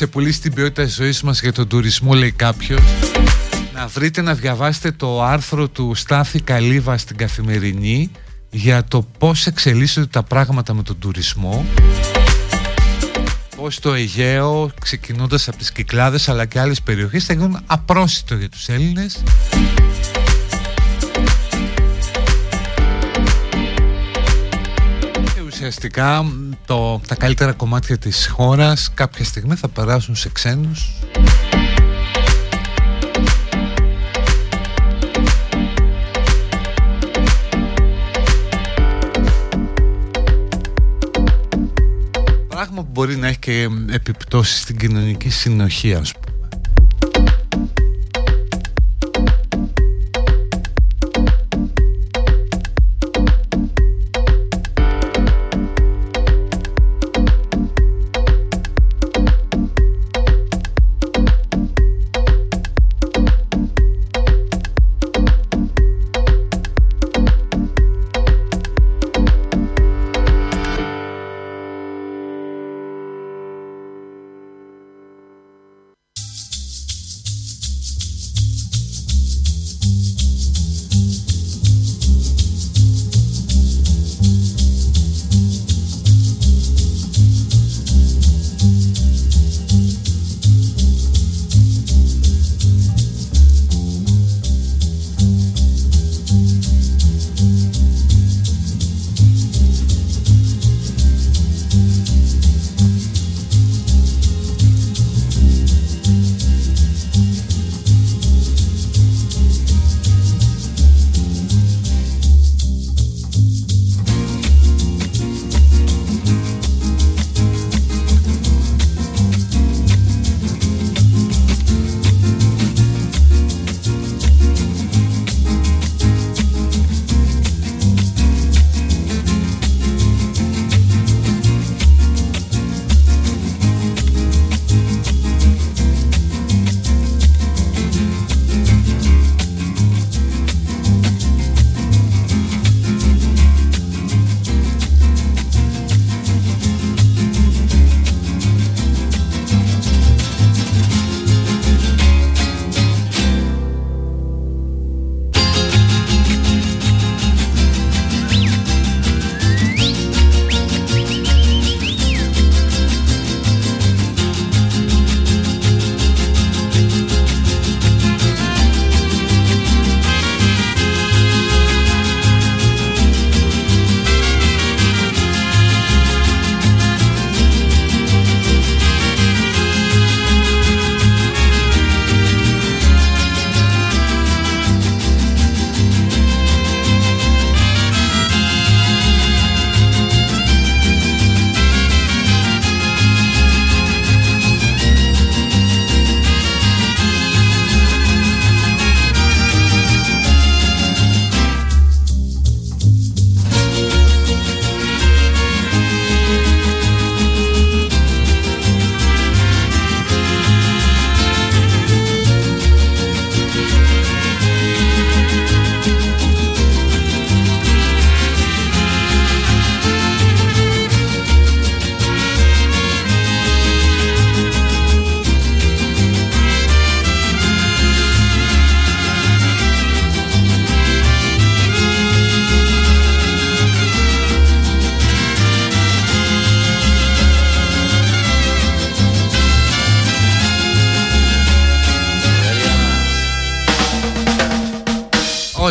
[0.01, 2.81] ξεπουλήσει την ποιότητα της ζωής μας για τον τουρισμό λέει κάποιος.
[3.75, 8.11] Να βρείτε να διαβάσετε το άρθρο του Στάθη Καλύβα στην Καθημερινή
[8.51, 11.65] για το πώς εξελίσσονται τα πράγματα με τον τουρισμό.
[13.57, 18.49] Πως το Αιγαίο ξεκινώντας από τις Κυκλάδες αλλά και άλλες περιοχές θα γίνουν απρόσιτο για
[18.49, 19.23] τους Έλληνες.
[25.47, 26.25] Ουσιαστικά
[26.71, 30.93] το, τα καλύτερα κομμάτια της χώρας κάποια στιγμή θα περάσουν σε ξένους.
[42.49, 46.13] Πράγμα που μπορεί να έχει και επιπτώσεις στην κοινωνική συνοχή ας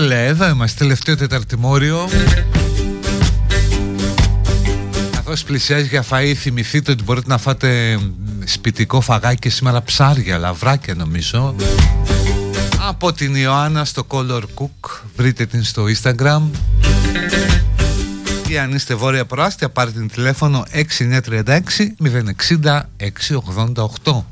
[0.10, 2.10] πούμε τελευταίο τεταρτημόριο.
[5.12, 8.00] Καθώς πλησιάζει για φαΐ θυμηθείτε ότι μπορείτε να φάτε
[8.44, 11.56] σπιτικό φαγάκι και σήμερα ψάρια, λαβράκια νομίζω.
[12.88, 16.42] Από την Ιωάννα στο Color Cook βρείτε την στο Instagram.
[18.48, 21.60] Ή αν είστε βόρεια προάστια πάρτε την τηλέφωνο 6936
[22.64, 22.82] 060
[24.06, 24.24] 688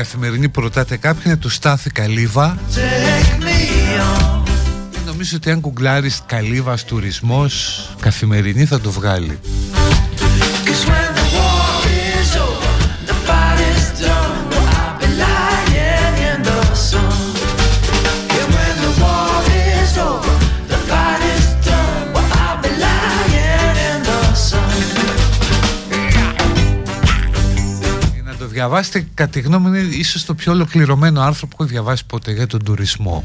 [0.00, 2.58] καθημερινή που ρωτάτε κάποιον είναι του Στάθη Καλύβα.
[5.06, 9.38] Νομίζω ότι αν κουγκλάρεις Καλύβας τουρισμός καθημερινή θα το βγάλει
[28.60, 32.46] διαβάσετε κατά τη γνώμη είναι ίσως το πιο ολοκληρωμένο άρθρο που έχω διαβάσει ποτέ για
[32.46, 33.24] τον τουρισμό.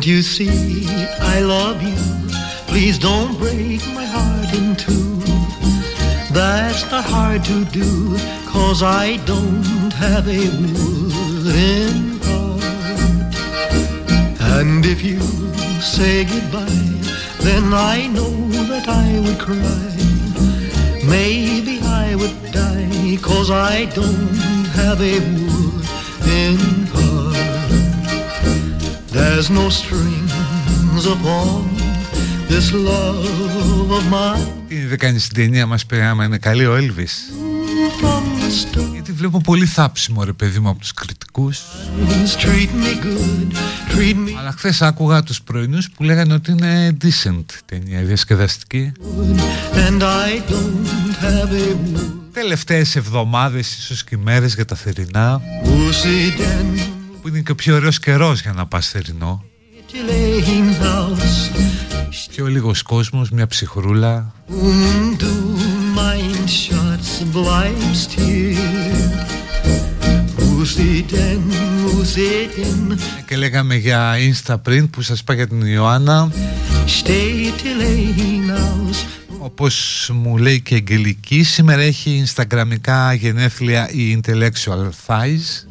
[0.00, 0.86] Can't you see
[1.20, 1.94] I love you?
[2.68, 5.20] Please don't break my heart in two.
[6.32, 8.16] That's not hard to do,
[8.46, 13.34] cause I don't have a wooden heart.
[14.56, 15.20] And if you
[15.82, 16.88] say goodbye,
[17.40, 18.32] then I know
[18.70, 19.96] that I would cry.
[21.06, 26.89] Maybe I would die, cause I don't have a wooden heart.
[35.18, 37.32] Στην ταινία μας άμα είναι καλή ο Έλβης
[38.92, 41.60] Γιατί βλέπω πολύ θάψιμο ρε παιδί μου από τους κριτικούς.
[44.38, 48.92] Αλλά χθες άκουγα τους πρωινούς που λέγανε ότι είναι decent ταινία διασκεδαστική.
[52.32, 55.40] Τελευταίες εβδομάδες ίσως και μέρες για τα θερινά.
[55.62, 55.92] Που
[57.34, 59.44] είναι και πιο ωραίος καιρός για να πας θερινό.
[62.28, 64.32] Πιο λίγος κόσμος, μια ψυχρούλα.
[73.26, 76.32] Και λέγαμε για Insta print που σας είπα για την Ιωάννα.
[79.38, 85.64] Όπως μου λέει και η Αγγελική Σήμερα έχει instagramικά γενέθλια η Intellectual Thighs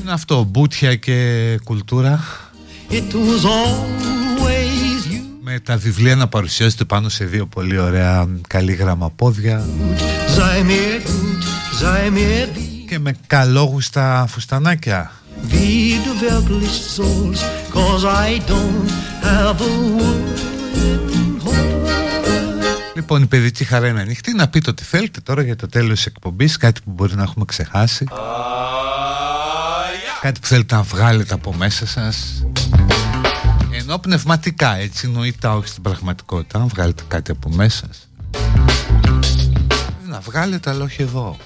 [0.00, 2.24] Είναι αυτό, μπούτια και κουλτούρα.
[5.42, 9.66] Με τα βιβλία να παρουσιάζονται πάνω σε δύο πολύ ωραία καλή γραμμαπόδια.
[12.88, 15.12] Και με καλόγουστα φουστανάκια.
[22.94, 24.34] Λοιπόν η παιδική χαρά είναι ανοιχτή.
[24.34, 27.44] Να πείτε ό,τι θέλετε τώρα για το τέλος της εκπομπής Κάτι που μπορεί να έχουμε
[27.44, 28.06] ξεχάσει
[30.22, 32.46] Κάτι που θέλετε να βγάλετε από μέσα σας.
[33.70, 38.08] Ενώ πνευματικά έτσι νοητά όχι στην πραγματικότητα Αν βγάλετε κάτι από μέσα σας.
[40.08, 41.36] Να βγάλετε αλλά όχι εδώ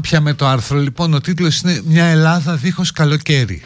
[0.00, 0.78] πια με το άρθρο.
[0.78, 3.62] Λοιπόν ο τίτλος είναι «Μια Ελλάδα δίχως καλοκαίρι»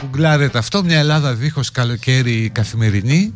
[0.00, 3.34] Γκουγκλάρετε αυτό «Μια Ελλάδα δίχως καλοκαίρι καθημερινή»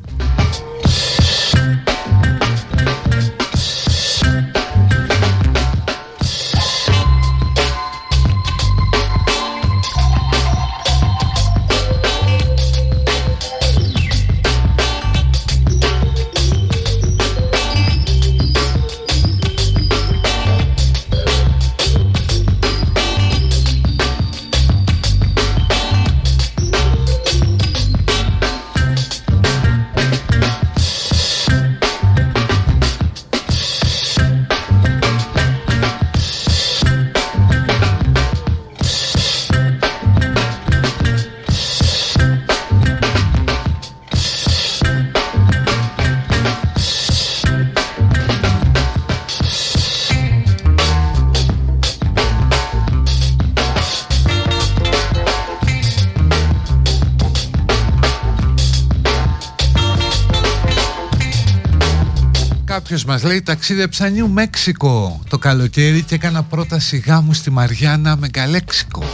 [63.22, 69.04] μας λέει ταξίδεψα Νιου Μέξικο το καλοκαίρι και έκανα πρόταση γάμου στη Μαριάννα με Γκαλέξικο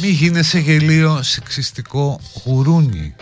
[0.00, 3.14] Μη γίνεσαι γελίο σεξιστικό γουρούνι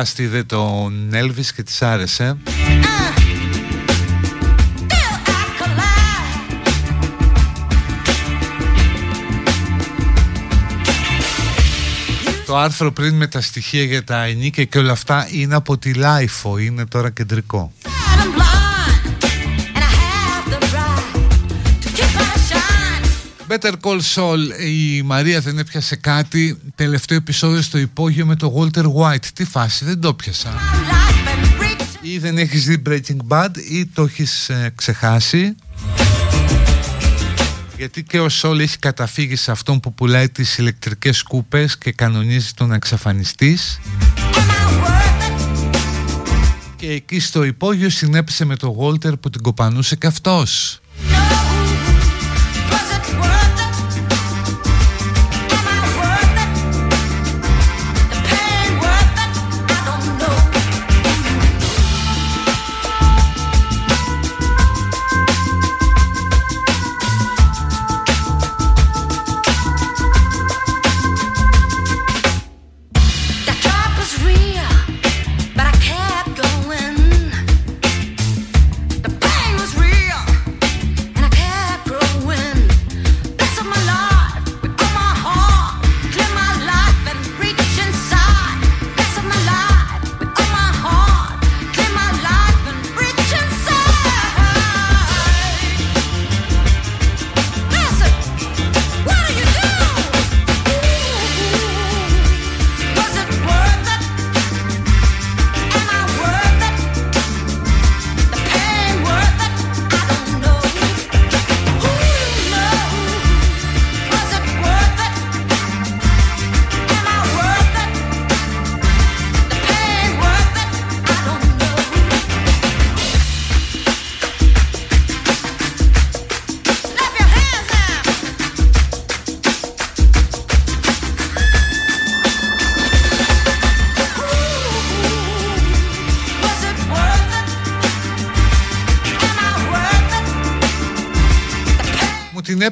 [0.00, 2.36] Κάστη είδε τον Elvis και της άρεσε.
[12.46, 15.94] Το άρθρο πριν με τα στοιχεία για τα ενοίκια και όλα αυτά είναι από τη
[15.94, 17.72] LiFO, είναι τώρα κεντρικό.
[23.50, 26.58] Better Call Saul η Μαρία δεν έπιασε κάτι.
[26.74, 29.24] Τελευταίο επεισόδιο στο υπόγειο με το Walter White.
[29.34, 30.58] Τι φάση δεν το 'πιασα.
[32.00, 35.54] Ή δεν έχεις δει Breaking Bad ή το έχεις ε, ξεχάσει.
[37.76, 42.50] Γιατί και ο Σόλ έχει καταφύγει σε αυτόν που πουλάει τις ηλεκτρικές σκούπες και κανονίζει
[42.54, 43.80] τον εξαφανιστής.
[46.76, 50.79] Και εκεί στο υπόγειο συνέπεσε με το Walter που την κοπανούσε και αυτός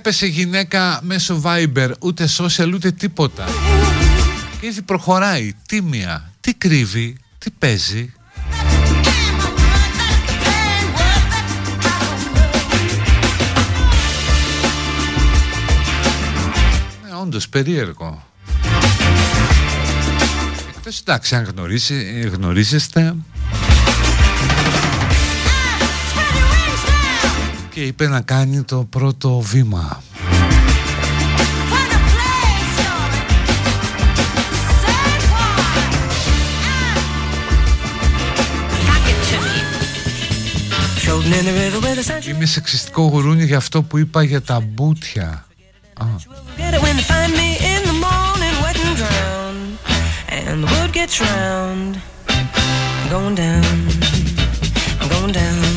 [0.09, 3.45] έπεσε γυναίκα μέσω Viber, ούτε social ούτε τίποτα.
[4.61, 8.13] Και ήδη προχωράει, τίμια, τι κρύβει, τι παίζει.
[17.05, 18.27] Ναι, όντως περίεργο.
[20.77, 21.55] Εκτός εντάξει, αν
[22.33, 23.15] γνωρίζεστε
[27.79, 30.03] και είπε να κάνει το πρώτο βήμα.
[42.29, 45.47] Είμαι σεξιστικό γουρούνι για αυτό που είπα για τα μπούτια.
[45.95, 46.07] Α.
[53.11, 53.65] Going down,
[55.01, 55.68] I'm going down.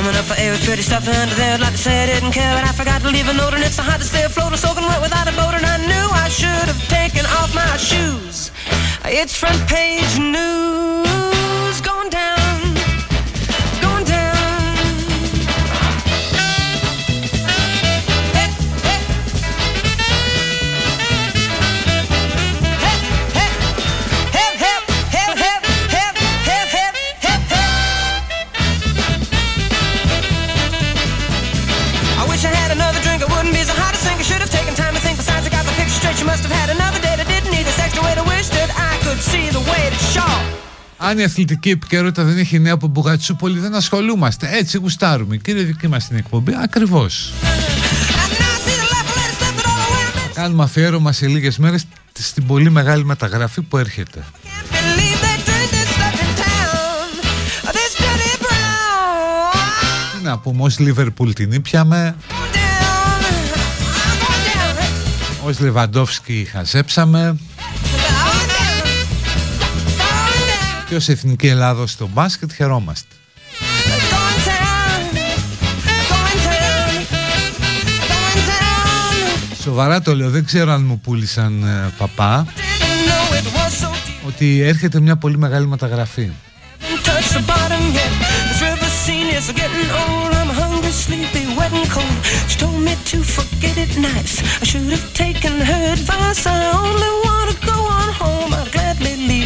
[0.00, 1.52] Coming up for air pretty stuff under there.
[1.56, 3.62] I'd like to say I didn't care, but I forgot to leave a note, and
[3.62, 4.50] it's so hard to stay afloat.
[4.50, 7.76] I'm soaking wet without a boat, and I knew I should have taken off my
[7.76, 8.50] shoes.
[9.04, 12.39] It's front page news going down.
[41.02, 44.48] Αν η αθλητική επικαιρότητα δεν έχει νέα από Μπουγατσούπολη, δεν ασχολούμαστε.
[44.52, 45.36] Έτσι γουστάρουμε.
[45.36, 47.32] Κύριε δική μας την εκπομπή, ακριβώς.
[50.34, 51.84] Κάνουμε αφιέρωμα σε λίγες μέρες
[52.18, 54.24] στην πολύ μεγάλη μεταγραφή που έρχεται.
[60.22, 62.16] Να πούμε ως Λίβερπουλ την ήπιαμε
[65.44, 67.38] Ως Λεβαντόφσκι χαζέψαμε
[70.90, 73.14] και ως Εθνική Ελλάδος στο μπάσκετ χαιρόμαστε.
[79.62, 82.46] Σοβαρά το λέω, δεν ξέρω αν μου πούλησαν ε, παπά
[84.26, 86.30] ότι έρχεται μια πολύ μεγάλη μεταγραφή.
[91.06, 92.18] sleepy, wet and cold.
[92.50, 94.34] She told me to forget it nice.
[94.62, 96.40] I should have taken her advice.
[96.46, 98.52] I only want to go on home.
[98.60, 98.79] I'd gladly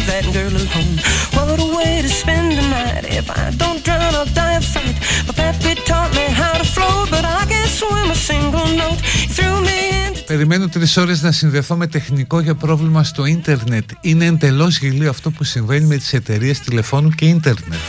[0.05, 0.97] leave that girl alone.
[1.35, 3.03] What a way to spend the night.
[3.19, 4.97] If I don't drown, I'll die of fright.
[5.27, 8.99] My pappy taught me how to float, but I can't swim a single note.
[9.19, 10.23] He threw me in.
[10.25, 13.89] Περιμένω τρεις ώρες να συνδεθώ με τεχνικό για πρόβλημα στο ίντερνετ.
[14.01, 17.79] Είναι εντελώς γελίο αυτό που συμβαίνει με τις εταιρείες τηλεφώνου και ίντερνετ.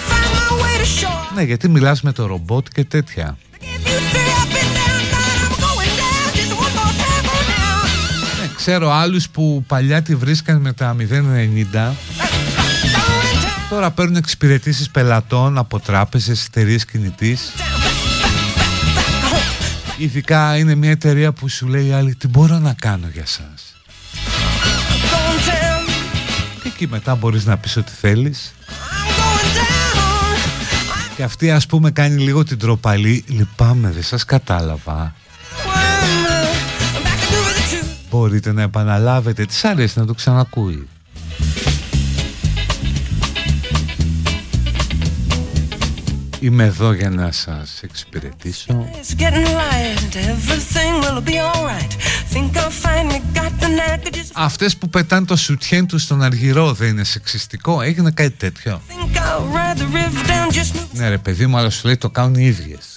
[1.34, 3.36] Ναι, γιατί μιλάς με το ρομπότ και τέτοια.
[8.66, 10.97] Ξέρω άλλους που παλιά τη βρίσκαν με τα
[11.74, 11.93] 090
[13.70, 17.52] Τώρα παίρνουν εξυπηρετήσεις πελατών από τράπεζες, εταιρείες κινητής.
[19.97, 23.76] Ειδικά είναι μια εταιρεία που σου λέει άλλη τι μπορώ να κάνω για σας;
[26.62, 28.55] Και εκεί μετά μπορείς να πεις ό,τι θέλεις.
[31.16, 33.24] Και αυτή ας πούμε κάνει λίγο την τροπαλή.
[33.26, 35.14] Λυπάμαι δεν σας κατάλαβα
[38.16, 40.88] Μπορείτε να επαναλάβετε Τι αρέσει να το ξανακούει.
[46.40, 48.88] Είμαι εδώ για να σας εξυπηρετήσω.
[54.32, 58.82] Αυτές που πετάνε το σουτιέν τους στον αργυρό δεν είναι σεξιστικό Έγινε κάτι τέτοιο.
[60.93, 62.97] Ναι ρε παιδί μου αλλά σου λέει το κάνουν οι ίδιες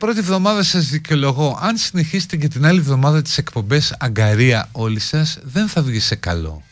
[0.00, 1.58] πρώτη εβδομάδα σας δικαιολογώ.
[1.62, 6.14] Αν συνεχίσετε και την άλλη εβδομάδα τις εκπομπές αγκαρία όλοι σας Δεν θα βγει σε
[6.14, 6.62] καλό.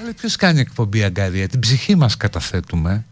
[0.00, 3.04] Αλλά ποιος κάνει εκπομπή αγκαρία Την ψυχή μας καταθέτουμε.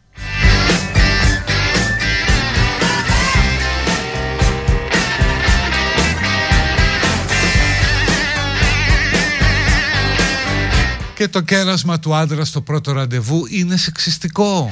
[11.15, 14.71] Και το κέρασμα του άντρα στο πρώτο ραντεβού είναι σεξιστικό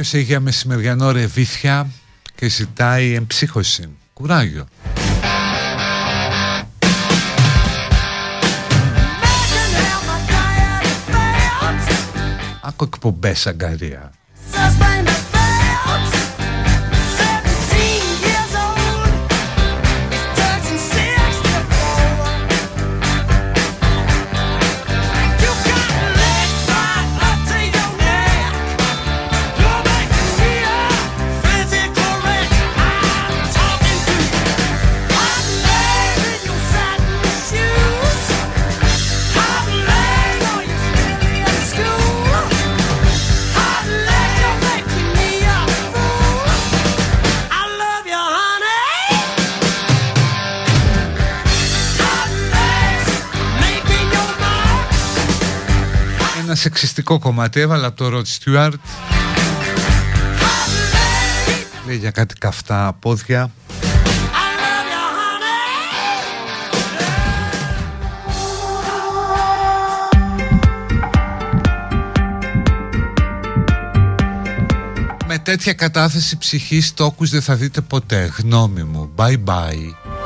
[0.00, 1.90] Κάποιος έχει για μεσημεριανό ρεβίθια
[2.34, 3.88] και ζητάει εμψύχωση.
[4.12, 4.66] Κουράγιο.
[12.62, 14.12] Άκου εκπομπές αγκαρία.
[56.60, 57.60] Σεξιστικό κομμάτι.
[57.60, 58.80] Έβαλα από το Ροτ Στιούαρτ
[61.86, 63.50] Λέει για κάτι καυτά πόδια.
[75.26, 78.32] Με τέτοια κατάθεση ψυχής τόκους δεν θα δείτε ποτέ.
[78.38, 79.10] Γνώμη μου.
[79.16, 80.19] Bye bye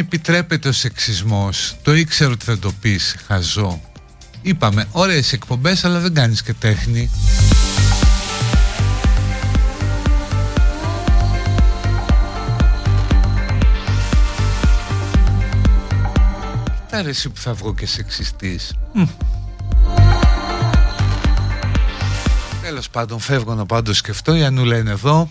[0.00, 3.80] επιτρέπεται ο σεξισμός; Το ήξερα ότι θα το πεις Χαζό.
[4.42, 7.10] Είπαμε ωραίες εκπομπές αλλά δεν κάνεις και τέχνη.
[16.86, 18.74] Κοίτα εσύ που θα βγω και σεξιστής;
[22.62, 25.28] Τέλος πάντων φεύγω να πάντως σκεφτώ Η Ανούλα είναι εδώ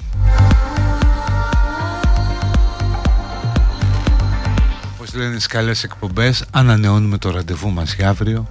[5.19, 8.47] λένε στις καλές εκπομπές Ανανεώνουμε το ραντεβού μας για αύριο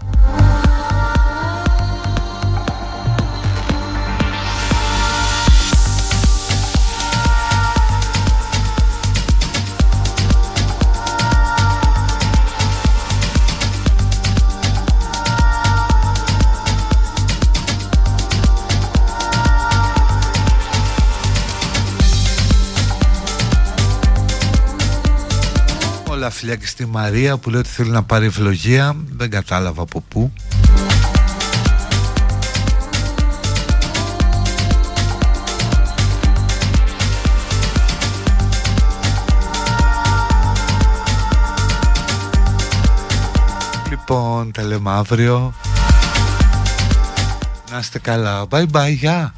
[26.49, 28.97] φιλιά και στη Μαρία που λέει ότι θέλει να πάρει ευλογία.
[29.11, 30.33] Δεν κατάλαβα από πού.
[43.91, 45.55] Λοιπόν, τα λέμε αύριο.
[47.71, 48.47] Να είστε καλά.
[48.51, 49.38] Bye bye, γεια